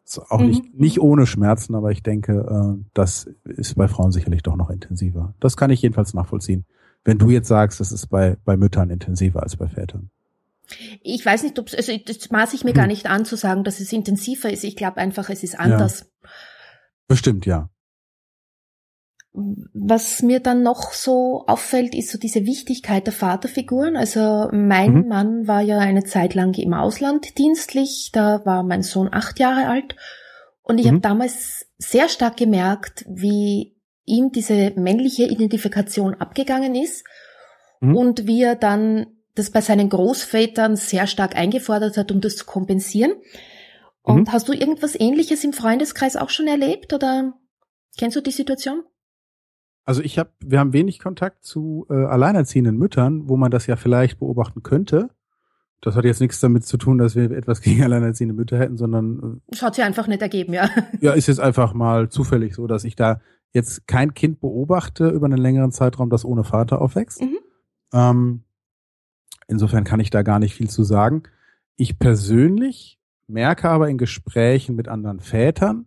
Ist 0.06 0.20
auch 0.20 0.40
mhm. 0.40 0.48
nicht, 0.48 0.80
nicht 0.80 1.02
ohne 1.02 1.26
Schmerzen, 1.26 1.76
aber 1.76 1.92
ich 1.92 2.04
denke, 2.04 2.34
äh, 2.78 2.86
das 2.94 3.28
ist 3.44 3.76
bei 3.76 3.88
Frauen 3.88 4.12
sicherlich 4.12 4.44
doch 4.44 4.56
noch 4.56 4.70
intensiver. 4.70 5.34
Das 5.40 5.58
kann 5.58 5.72
ich 5.72 5.82
jedenfalls 5.82 6.14
nachvollziehen 6.14 6.66
wenn 7.06 7.20
du 7.20 7.30
jetzt 7.30 7.48
sagst, 7.48 7.80
das 7.80 7.92
ist 7.92 8.08
bei, 8.08 8.36
bei 8.44 8.58
Müttern 8.58 8.90
intensiver 8.90 9.44
als 9.44 9.56
bei 9.56 9.68
Vätern? 9.68 10.10
Ich 11.02 11.24
weiß 11.24 11.44
nicht, 11.44 11.58
ob 11.60 11.72
also 11.72 11.96
das 12.06 12.32
maße 12.32 12.56
ich 12.56 12.64
mir 12.64 12.72
hm. 12.72 12.76
gar 12.76 12.88
nicht 12.88 13.06
an 13.06 13.24
zu 13.24 13.38
sagen, 13.38 13.64
dass 13.64 13.80
es 13.80 13.94
intensiver 13.94 14.52
ist. 14.52 14.64
Ich 14.64 14.76
glaube 14.76 14.98
einfach, 14.98 15.30
es 15.30 15.44
ist 15.44 15.58
anders. 15.58 16.00
Ja. 16.24 16.30
Bestimmt, 17.08 17.46
ja. 17.46 17.70
Was 19.74 20.22
mir 20.22 20.40
dann 20.40 20.64
noch 20.64 20.94
so 20.94 21.44
auffällt, 21.48 21.94
ist 21.94 22.10
so 22.10 22.18
diese 22.18 22.46
Wichtigkeit 22.46 23.06
der 23.06 23.14
Vaterfiguren. 23.14 23.98
Also 23.98 24.48
mein 24.52 24.94
mhm. 24.94 25.08
Mann 25.08 25.48
war 25.48 25.62
ja 25.62 25.80
eine 25.80 26.06
Zeit 26.06 26.36
lang 26.36 26.58
im 26.58 26.74
Ausland 26.74 27.38
dienstlich. 27.38 28.12
Da 28.14 28.46
war 28.46 28.64
mein 28.64 28.82
Sohn 28.82 29.10
acht 29.12 29.40
Jahre 29.40 29.68
alt. 29.68 29.96
Und 30.64 30.80
ich 30.80 30.86
mhm. 30.86 30.90
habe 30.92 31.00
damals 31.02 31.68
sehr 31.78 32.08
stark 32.08 32.38
gemerkt, 32.38 33.06
wie 33.10 33.76
ihm 34.06 34.32
diese 34.32 34.72
männliche 34.76 35.26
Identifikation 35.26 36.14
abgegangen 36.14 36.76
ist 36.76 37.06
mhm. 37.82 37.96
und 37.96 38.28
wie 38.28 38.42
er 38.42 38.56
dann 38.56 39.08
das 39.36 39.52
bei 39.52 39.62
seinen 39.62 39.90
Großvätern 39.90 40.76
sehr 40.78 41.08
stark 41.08 41.36
eingefordert 41.36 41.98
hat, 41.98 42.12
um 42.12 42.22
das 42.22 42.38
zu 42.38 42.46
kompensieren. 42.46 43.14
Und 44.02 44.28
mhm. 44.28 44.32
hast 44.32 44.48
du 44.48 44.54
irgendwas 44.54 44.98
ähnliches 44.98 45.44
im 45.44 45.52
Freundeskreis 45.52 46.16
auch 46.16 46.30
schon 46.30 46.48
erlebt 46.48 46.94
oder 46.94 47.34
kennst 47.98 48.16
du 48.16 48.22
die 48.22 48.32
Situation? 48.32 48.84
Also 49.86 50.02
ich 50.02 50.18
habe, 50.18 50.32
wir 50.40 50.60
haben 50.60 50.74
wenig 50.74 51.00
Kontakt 51.00 51.46
zu 51.46 51.86
äh, 51.90 51.94
alleinerziehenden 51.94 52.76
Müttern, 52.76 53.30
wo 53.30 53.38
man 53.38 53.52
das 53.52 53.68
ja 53.68 53.76
vielleicht 53.76 54.20
beobachten 54.20 54.64
könnte. 54.64 55.12
Das 55.82 55.96
hat 55.96 56.06
jetzt 56.06 56.22
nichts 56.22 56.40
damit 56.40 56.66
zu 56.66 56.78
tun, 56.78 56.98
dass 56.98 57.16
wir 57.16 57.30
etwas 57.30 57.62
gegen 57.62 57.84
alleinerziehende 57.84 58.34
Mütter 58.34 58.58
hätten, 58.58 58.78
sondern 58.78 59.42
äh, 59.54 59.58
hat 59.58 59.76
sich 59.76 59.84
einfach 59.84 60.08
nicht 60.08 60.22
ergeben, 60.22 60.54
ja. 60.54 60.70
Ja, 61.02 61.14
ist 61.14 61.28
jetzt 61.28 61.40
einfach 61.40 61.74
mal 61.74 62.10
zufällig 62.10 62.56
so, 62.56 62.66
dass 62.66 62.84
ich 62.84 62.96
da 62.96 63.22
jetzt 63.52 63.88
kein 63.88 64.14
Kind 64.14 64.42
beobachte 64.42 65.10
über 65.10 65.28
einen 65.28 65.38
längeren 65.38 65.72
Zeitraum, 65.72 66.10
das 66.10 66.26
ohne 66.26 66.44
Vater 66.44 66.82
aufwächst. 66.82 67.22
Mhm. 67.22 67.38
Ähm, 67.94 68.44
insofern 69.48 69.84
kann 69.84 70.00
ich 70.00 70.10
da 70.10 70.24
gar 70.24 70.40
nicht 70.40 70.56
viel 70.56 70.70
zu 70.70 70.84
sagen. 70.84 71.24
Ich 71.78 72.00
persönlich 72.00 73.00
merke 73.28 73.70
aber 73.70 73.90
in 73.90 73.98
Gesprächen 73.98 74.76
mit 74.76 74.88
anderen 74.88 75.20
Vätern, 75.20 75.86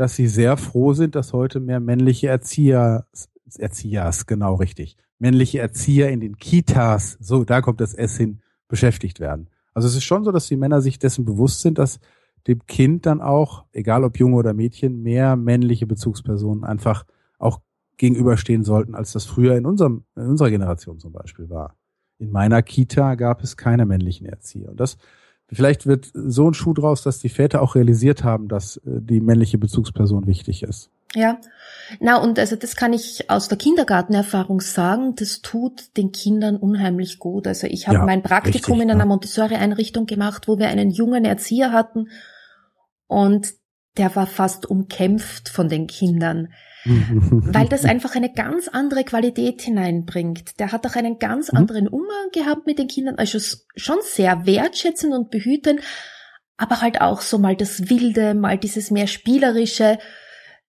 dass 0.00 0.16
sie 0.16 0.28
sehr 0.28 0.56
froh 0.56 0.94
sind, 0.94 1.14
dass 1.14 1.34
heute 1.34 1.60
mehr 1.60 1.78
männliche 1.78 2.28
Erzieher, 2.28 3.04
Erziehers, 3.58 4.24
genau 4.24 4.54
richtig, 4.54 4.96
männliche 5.18 5.58
Erzieher 5.58 6.08
in 6.08 6.20
den 6.20 6.38
Kitas, 6.38 7.18
so, 7.20 7.44
da 7.44 7.60
kommt 7.60 7.82
das 7.82 7.92
S 7.92 8.16
hin, 8.16 8.40
beschäftigt 8.66 9.20
werden. 9.20 9.50
Also 9.74 9.88
es 9.88 9.94
ist 9.94 10.04
schon 10.04 10.24
so, 10.24 10.32
dass 10.32 10.46
die 10.46 10.56
Männer 10.56 10.80
sich 10.80 10.98
dessen 10.98 11.26
bewusst 11.26 11.60
sind, 11.60 11.76
dass 11.76 12.00
dem 12.46 12.64
Kind 12.64 13.04
dann 13.04 13.20
auch, 13.20 13.66
egal 13.72 14.02
ob 14.02 14.18
Junge 14.18 14.36
oder 14.36 14.54
Mädchen, 14.54 15.02
mehr 15.02 15.36
männliche 15.36 15.86
Bezugspersonen 15.86 16.64
einfach 16.64 17.04
auch 17.38 17.60
gegenüberstehen 17.98 18.64
sollten, 18.64 18.94
als 18.94 19.12
das 19.12 19.26
früher 19.26 19.54
in 19.54 19.66
unserem, 19.66 20.04
in 20.16 20.28
unserer 20.28 20.48
Generation 20.48 20.98
zum 20.98 21.12
Beispiel 21.12 21.50
war. 21.50 21.76
In 22.16 22.30
meiner 22.30 22.62
Kita 22.62 23.16
gab 23.16 23.42
es 23.42 23.58
keine 23.58 23.84
männlichen 23.84 24.26
Erzieher. 24.26 24.70
Und 24.70 24.80
das, 24.80 24.96
vielleicht 25.52 25.86
wird 25.86 26.10
so 26.12 26.48
ein 26.48 26.54
Schuh 26.54 26.74
draus, 26.74 27.02
dass 27.02 27.18
die 27.18 27.28
Väter 27.28 27.62
auch 27.62 27.74
realisiert 27.74 28.24
haben, 28.24 28.48
dass 28.48 28.78
äh, 28.78 29.00
die 29.00 29.20
männliche 29.20 29.58
Bezugsperson 29.58 30.26
wichtig 30.26 30.62
ist. 30.62 30.90
Ja, 31.14 31.38
na 31.98 32.18
und 32.18 32.38
also 32.38 32.54
das 32.54 32.76
kann 32.76 32.92
ich 32.92 33.28
aus 33.30 33.48
der 33.48 33.58
Kindergartenerfahrung 33.58 34.60
sagen, 34.60 35.16
das 35.16 35.42
tut 35.42 35.96
den 35.96 36.12
Kindern 36.12 36.56
unheimlich 36.56 37.18
gut. 37.18 37.48
Also 37.48 37.66
ich 37.66 37.88
habe 37.88 37.98
ja, 37.98 38.04
mein 38.04 38.22
Praktikum 38.22 38.74
richtig, 38.74 38.82
in 38.82 38.90
einer 38.90 39.00
ja. 39.00 39.06
Montessori-Einrichtung 39.06 40.06
gemacht, 40.06 40.46
wo 40.46 40.58
wir 40.58 40.68
einen 40.68 40.90
jungen 40.90 41.24
Erzieher 41.24 41.72
hatten 41.72 42.08
und 43.08 43.54
der 43.96 44.14
war 44.14 44.26
fast 44.26 44.66
umkämpft 44.66 45.48
von 45.48 45.68
den 45.68 45.88
Kindern, 45.88 46.52
weil 46.84 47.68
das 47.68 47.84
einfach 47.84 48.14
eine 48.14 48.32
ganz 48.32 48.68
andere 48.68 49.04
Qualität 49.04 49.62
hineinbringt. 49.62 50.58
Der 50.58 50.72
hat 50.72 50.86
auch 50.86 50.96
einen 50.96 51.18
ganz 51.18 51.52
mhm. 51.52 51.58
anderen 51.58 51.88
Umgang 51.88 52.30
gehabt 52.32 52.66
mit 52.66 52.78
den 52.78 52.88
Kindern, 52.88 53.16
also 53.16 53.38
schon 53.76 53.98
sehr 54.02 54.46
wertschätzend 54.46 55.12
und 55.12 55.30
behütend, 55.30 55.80
aber 56.56 56.80
halt 56.80 57.00
auch 57.00 57.20
so 57.20 57.38
mal 57.38 57.56
das 57.56 57.90
Wilde, 57.90 58.34
mal 58.34 58.58
dieses 58.58 58.90
mehr 58.90 59.06
spielerische, 59.06 59.98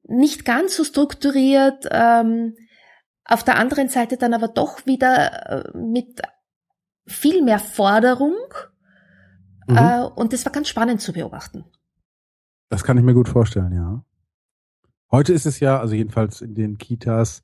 nicht 0.04 0.46
ganz 0.46 0.76
so 0.76 0.84
strukturiert, 0.84 1.88
ähm, 1.92 2.56
auf 3.26 3.44
der 3.44 3.58
anderen 3.58 3.88
Seite 3.88 4.18
dann 4.18 4.34
aber 4.34 4.48
doch 4.48 4.86
wieder 4.86 5.66
äh, 5.74 5.78
mit 5.78 6.22
viel 7.06 7.42
mehr 7.44 7.60
Forderung. 7.60 8.36
Mhm. 9.68 9.78
Äh, 9.78 10.02
und 10.16 10.34
das 10.34 10.46
war 10.46 10.52
ganz 10.52 10.68
spannend 10.68 11.02
zu 11.02 11.14
beobachten. 11.14 11.66
Das 12.70 12.84
kann 12.84 12.98
ich 12.98 13.04
mir 13.04 13.14
gut 13.14 13.30
vorstellen, 13.30 13.74
ja. 13.74 14.04
Heute 15.12 15.34
ist 15.34 15.46
es 15.46 15.60
ja, 15.60 15.80
also 15.80 15.94
jedenfalls 15.94 16.42
in 16.42 16.56
den 16.56 16.78
Kitas, 16.78 17.44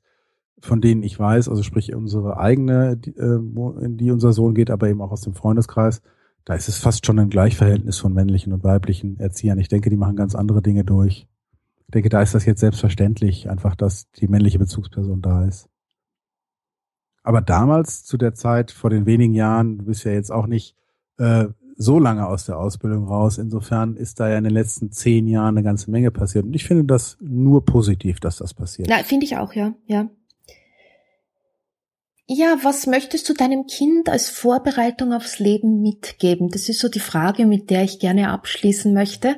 von 0.60 0.80
denen 0.80 1.02
ich 1.02 1.18
weiß, 1.18 1.48
also 1.48 1.62
sprich 1.62 1.94
unsere 1.94 2.38
eigene, 2.38 2.96
die, 2.96 3.16
äh, 3.16 3.36
in 3.84 3.96
die 3.98 4.10
unser 4.10 4.32
Sohn 4.32 4.54
geht, 4.54 4.70
aber 4.70 4.88
eben 4.88 5.02
auch 5.02 5.12
aus 5.12 5.20
dem 5.20 5.34
Freundeskreis, 5.34 6.02
da 6.44 6.54
ist 6.54 6.68
es 6.68 6.78
fast 6.78 7.04
schon 7.04 7.18
ein 7.18 7.28
Gleichverhältnis 7.28 7.98
von 7.98 8.14
männlichen 8.14 8.54
und 8.54 8.64
weiblichen 8.64 9.20
Erziehern. 9.20 9.58
Ich 9.58 9.68
denke, 9.68 9.90
die 9.90 9.98
machen 9.98 10.16
ganz 10.16 10.34
andere 10.34 10.62
Dinge 10.62 10.82
durch. 10.82 11.28
Ich 11.86 11.92
denke, 11.92 12.08
da 12.08 12.22
ist 12.22 12.34
das 12.34 12.46
jetzt 12.46 12.60
selbstverständlich, 12.60 13.50
einfach, 13.50 13.76
dass 13.76 14.10
die 14.12 14.28
männliche 14.28 14.58
Bezugsperson 14.58 15.20
da 15.20 15.44
ist. 15.44 15.68
Aber 17.22 17.42
damals, 17.42 18.04
zu 18.04 18.16
der 18.16 18.34
Zeit, 18.34 18.70
vor 18.70 18.88
den 18.88 19.04
wenigen 19.04 19.34
Jahren, 19.34 19.78
du 19.78 19.84
bist 19.84 20.04
ja 20.04 20.12
jetzt 20.12 20.32
auch 20.32 20.46
nicht 20.46 20.74
äh, 21.18 21.48
so 21.78 22.00
lange 22.00 22.26
aus 22.26 22.44
der 22.44 22.58
Ausbildung 22.58 23.06
raus. 23.06 23.38
Insofern 23.38 23.96
ist 23.96 24.18
da 24.18 24.28
ja 24.28 24.36
in 24.36 24.44
den 24.44 24.52
letzten 24.52 24.90
zehn 24.90 25.28
Jahren 25.28 25.56
eine 25.56 25.62
ganze 25.62 25.90
Menge 25.90 26.10
passiert. 26.10 26.44
Und 26.44 26.54
ich 26.54 26.64
finde 26.64 26.84
das 26.84 27.16
nur 27.20 27.64
positiv, 27.64 28.18
dass 28.18 28.36
das 28.36 28.52
passiert. 28.52 28.90
Ja, 28.90 28.98
finde 29.04 29.24
ich 29.24 29.36
auch, 29.36 29.52
ja, 29.52 29.74
ja. 29.86 30.10
Ja, 32.26 32.58
was 32.62 32.86
möchtest 32.86 33.28
du 33.28 33.32
deinem 33.32 33.66
Kind 33.66 34.10
als 34.10 34.28
Vorbereitung 34.28 35.14
aufs 35.14 35.38
Leben 35.38 35.80
mitgeben? 35.80 36.50
Das 36.50 36.68
ist 36.68 36.80
so 36.80 36.88
die 36.88 37.00
Frage, 37.00 37.46
mit 37.46 37.70
der 37.70 37.84
ich 37.84 38.00
gerne 38.00 38.30
abschließen 38.30 38.92
möchte. 38.92 39.36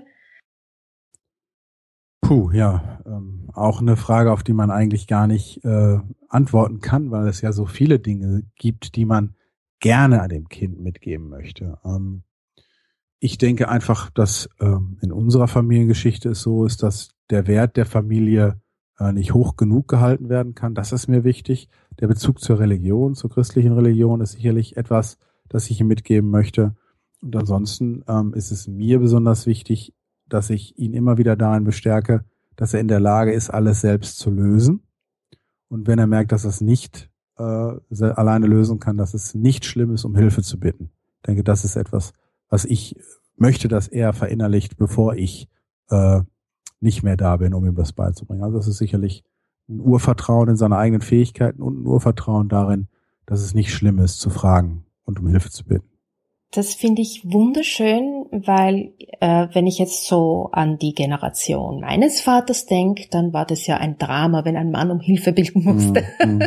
Puh, 2.21 2.51
ja, 2.53 3.01
ähm, 3.07 3.51
auch 3.53 3.81
eine 3.81 3.97
Frage, 3.97 4.33
auf 4.33 4.43
die 4.43 4.55
man 4.55 4.71
eigentlich 4.71 5.07
gar 5.07 5.27
nicht 5.27 5.65
äh, 5.65 5.99
antworten 6.29 6.81
kann, 6.81 7.11
weil 7.11 7.29
es 7.29 7.43
ja 7.43 7.53
so 7.53 7.67
viele 7.67 8.01
Dinge 8.01 8.45
gibt, 8.57 8.97
die 8.97 9.05
man 9.05 9.35
gerne 9.79 10.23
an 10.23 10.31
dem 10.31 10.49
Kind 10.49 10.81
mitgeben 10.81 11.29
möchte. 11.29 11.79
Ähm, 11.85 12.25
ich 13.21 13.37
denke 13.37 13.69
einfach, 13.69 14.11
dass 14.11 14.49
ähm, 14.61 14.97
in 15.03 15.13
unserer 15.13 15.47
Familiengeschichte 15.47 16.31
es 16.31 16.41
so 16.41 16.65
ist, 16.65 16.83
dass 16.83 17.11
der 17.29 17.47
Wert 17.47 17.77
der 17.77 17.85
Familie 17.85 18.61
äh, 18.99 19.13
nicht 19.13 19.35
hoch 19.35 19.57
genug 19.57 19.89
gehalten 19.89 20.31
werden 20.31 20.55
kann. 20.55 20.75
Das 20.75 20.93
ist 20.93 21.07
mir 21.07 21.23
wichtig. 21.23 21.69
Der 22.01 22.09
Bezug 22.09 22.41
zur 22.41 22.59
Religion, 22.59 23.15
zur 23.15 23.31
christlichen 23.31 23.73
Religion 23.73 24.23
ist 24.23 24.33
sicherlich 24.33 24.79
etwas, 24.79 25.19
das 25.49 25.71
ich 25.71 25.81
ihm 25.81 25.89
mitgeben 25.89 26.31
möchte. 26.31 26.75
Und 27.21 27.37
ansonsten 27.37 28.03
ähm, 28.09 28.33
ist 28.33 28.51
es 28.51 28.67
mir 28.67 28.99
besonders 28.99 29.47
wichtig, 29.47 29.95
dass 30.27 30.49
ich 30.49 30.79
ihn 30.79 30.95
immer 30.95 31.19
wieder 31.19 31.37
darin 31.37 31.65
bestärke, 31.65 32.25
dass 32.57 32.73
er 32.73 32.81
in 32.81 32.89
der 32.89 33.01
Lage 33.01 33.33
ist, 33.33 33.51
alles 33.51 33.83
selbst 33.83 34.19
zu 34.19 34.31
lösen. 34.31 34.83
Und 35.69 35.87
wenn 35.87 35.99
er 35.99 36.07
merkt, 36.07 36.33
dass 36.33 36.45
er 36.45 36.51
es 36.51 36.63
nicht 36.63 37.11
äh, 37.37 37.43
alleine 37.43 38.47
lösen 38.47 38.81
kann, 38.81 38.97
dass 38.97 39.13
es 39.13 39.35
nicht 39.35 39.67
schlimm 39.67 39.93
ist, 39.93 40.05
um 40.05 40.17
Hilfe 40.17 40.43
zu 40.43 40.59
bitten. 40.59 40.91
Ich 41.17 41.23
denke, 41.27 41.45
das 41.45 41.67
ist 41.67 41.77
etwas, 41.77 42.13
was 42.51 42.65
ich 42.65 42.97
möchte, 43.37 43.69
dass 43.69 43.89
er 43.89 44.13
verinnerlicht, 44.13 44.77
bevor 44.77 45.15
ich 45.15 45.49
äh, 45.89 46.21
nicht 46.81 47.03
mehr 47.03 47.17
da 47.17 47.37
bin, 47.37 47.55
um 47.55 47.65
ihm 47.65 47.75
das 47.75 47.93
beizubringen. 47.93 48.43
Also 48.45 48.59
das 48.59 48.69
ist 48.69 48.79
sicherlich 48.79 49.25
ein 49.69 49.81
Urvertrauen 49.81 50.49
in 50.51 50.57
seine 50.57 50.77
eigenen 50.77 51.01
Fähigkeiten 51.01 51.63
und 51.63 51.83
ein 51.83 51.87
Urvertrauen 51.87 52.49
darin, 52.49 52.89
dass 53.27 53.41
es 53.41 53.55
nicht 53.55 53.73
schlimm 53.73 53.99
ist, 53.99 54.19
zu 54.21 54.29
fragen 54.31 54.85
und 55.05 55.21
um 55.21 55.29
Hilfe 55.29 55.51
zu 55.51 55.65
bitten. 55.65 55.89
Das 56.53 56.75
finde 56.75 57.01
ich 57.01 57.23
wunderschön, 57.25 58.27
weil 58.33 58.93
äh, 59.21 59.47
wenn 59.53 59.69
ich 59.69 59.79
jetzt 59.79 60.09
so 60.09 60.49
an 60.51 60.79
die 60.79 60.95
Generation 60.95 61.81
meines 61.81 62.21
Vaters 62.21 62.67
denke, 62.67 63.07
dann 63.11 63.33
war 63.33 63.47
das 63.47 63.69
ja 63.69 63.77
ein 63.77 63.99
Drama, 63.99 64.45
wenn 64.45 64.57
ein 64.57 64.73
Mann 64.73 64.91
um 64.91 64.99
Hilfe 64.99 65.33
bitten 65.33 65.63
musste. 65.63 66.05
Mm, 66.27 66.43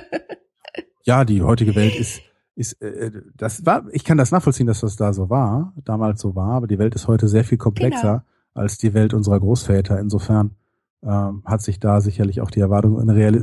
Ja, 1.06 1.26
die 1.26 1.42
heutige 1.42 1.76
Welt 1.76 1.96
ist 1.96 2.22
ist 2.56 2.82
äh, 2.82 3.12
das 3.36 3.66
war 3.66 3.86
ich 3.92 4.04
kann 4.04 4.18
das 4.18 4.32
nachvollziehen, 4.32 4.68
dass 4.68 4.82
das 4.82 4.96
da 4.96 5.14
so 5.14 5.30
war, 5.30 5.74
damals 5.84 6.22
so 6.22 6.36
war, 6.36 6.52
aber 6.52 6.68
die 6.68 6.80
Welt 6.80 6.96
ist 6.96 7.08
heute 7.08 7.28
sehr 7.28 7.44
viel 7.44 7.58
komplexer. 7.58 8.02
Genau 8.02 8.34
als 8.54 8.78
die 8.78 8.94
Welt 8.94 9.14
unserer 9.14 9.40
Großväter. 9.40 10.00
Insofern 10.00 10.56
ähm, 11.04 11.44
hat 11.46 11.62
sich 11.62 11.80
da 11.80 12.02
sicherlich 12.02 12.42
auch 12.42 12.52
die 12.52 12.60
Erwartung, 12.60 12.94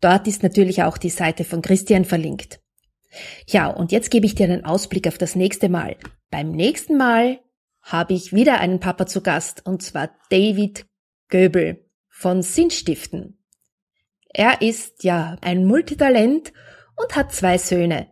Dort 0.00 0.29
ist 0.29 0.44
natürlich 0.44 0.85
auch 0.85 0.96
die 0.96 1.11
Seite 1.11 1.42
von 1.44 1.61
Christian 1.61 2.05
verlinkt. 2.05 2.61
Ja, 3.46 3.68
und 3.68 3.92
jetzt 3.92 4.11
gebe 4.11 4.27
ich 4.27 4.35
dir 4.35 4.44
einen 4.44 4.64
Ausblick 4.64 5.07
auf 5.09 5.18
das 5.18 5.35
nächste 5.35 5.68
Mal. 5.68 5.96
Beim 6.31 6.50
nächsten 6.50 6.96
Mal 6.96 7.40
habe 7.83 8.14
ich 8.14 8.33
wieder 8.33 8.61
einen 8.61 8.81
Papa 8.81 9.07
zu 9.07 9.22
Gast, 9.22 9.64
und 9.66 9.83
zwar 9.83 10.11
David 10.31 10.87
Göbel 11.29 11.85
von 12.09 12.42
Sinnstiften. 12.42 13.38
Er 14.29 14.62
ist 14.62 15.05
ja 15.05 15.37
ein 15.42 15.64
Multitalent 15.64 16.53
und 16.96 17.14
hat 17.14 17.33
zwei 17.33 17.59
Söhne. 17.59 18.09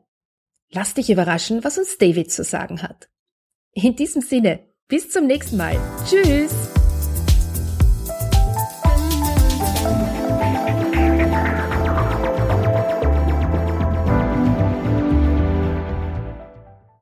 Lass 0.71 0.95
dich 0.95 1.11
überraschen, 1.11 1.65
was 1.65 1.79
uns 1.79 1.99
David 1.99 2.31
zu 2.33 2.45
sagen 2.45 2.83
hat. 2.83 3.09
In 3.73 3.97
diesem 3.97 4.23
Sinne, 4.23 4.61
bis 4.89 5.11
zum 5.11 5.27
nächsten 5.27 5.57
Mal. 5.57 5.77
Tschüss! 6.09 6.82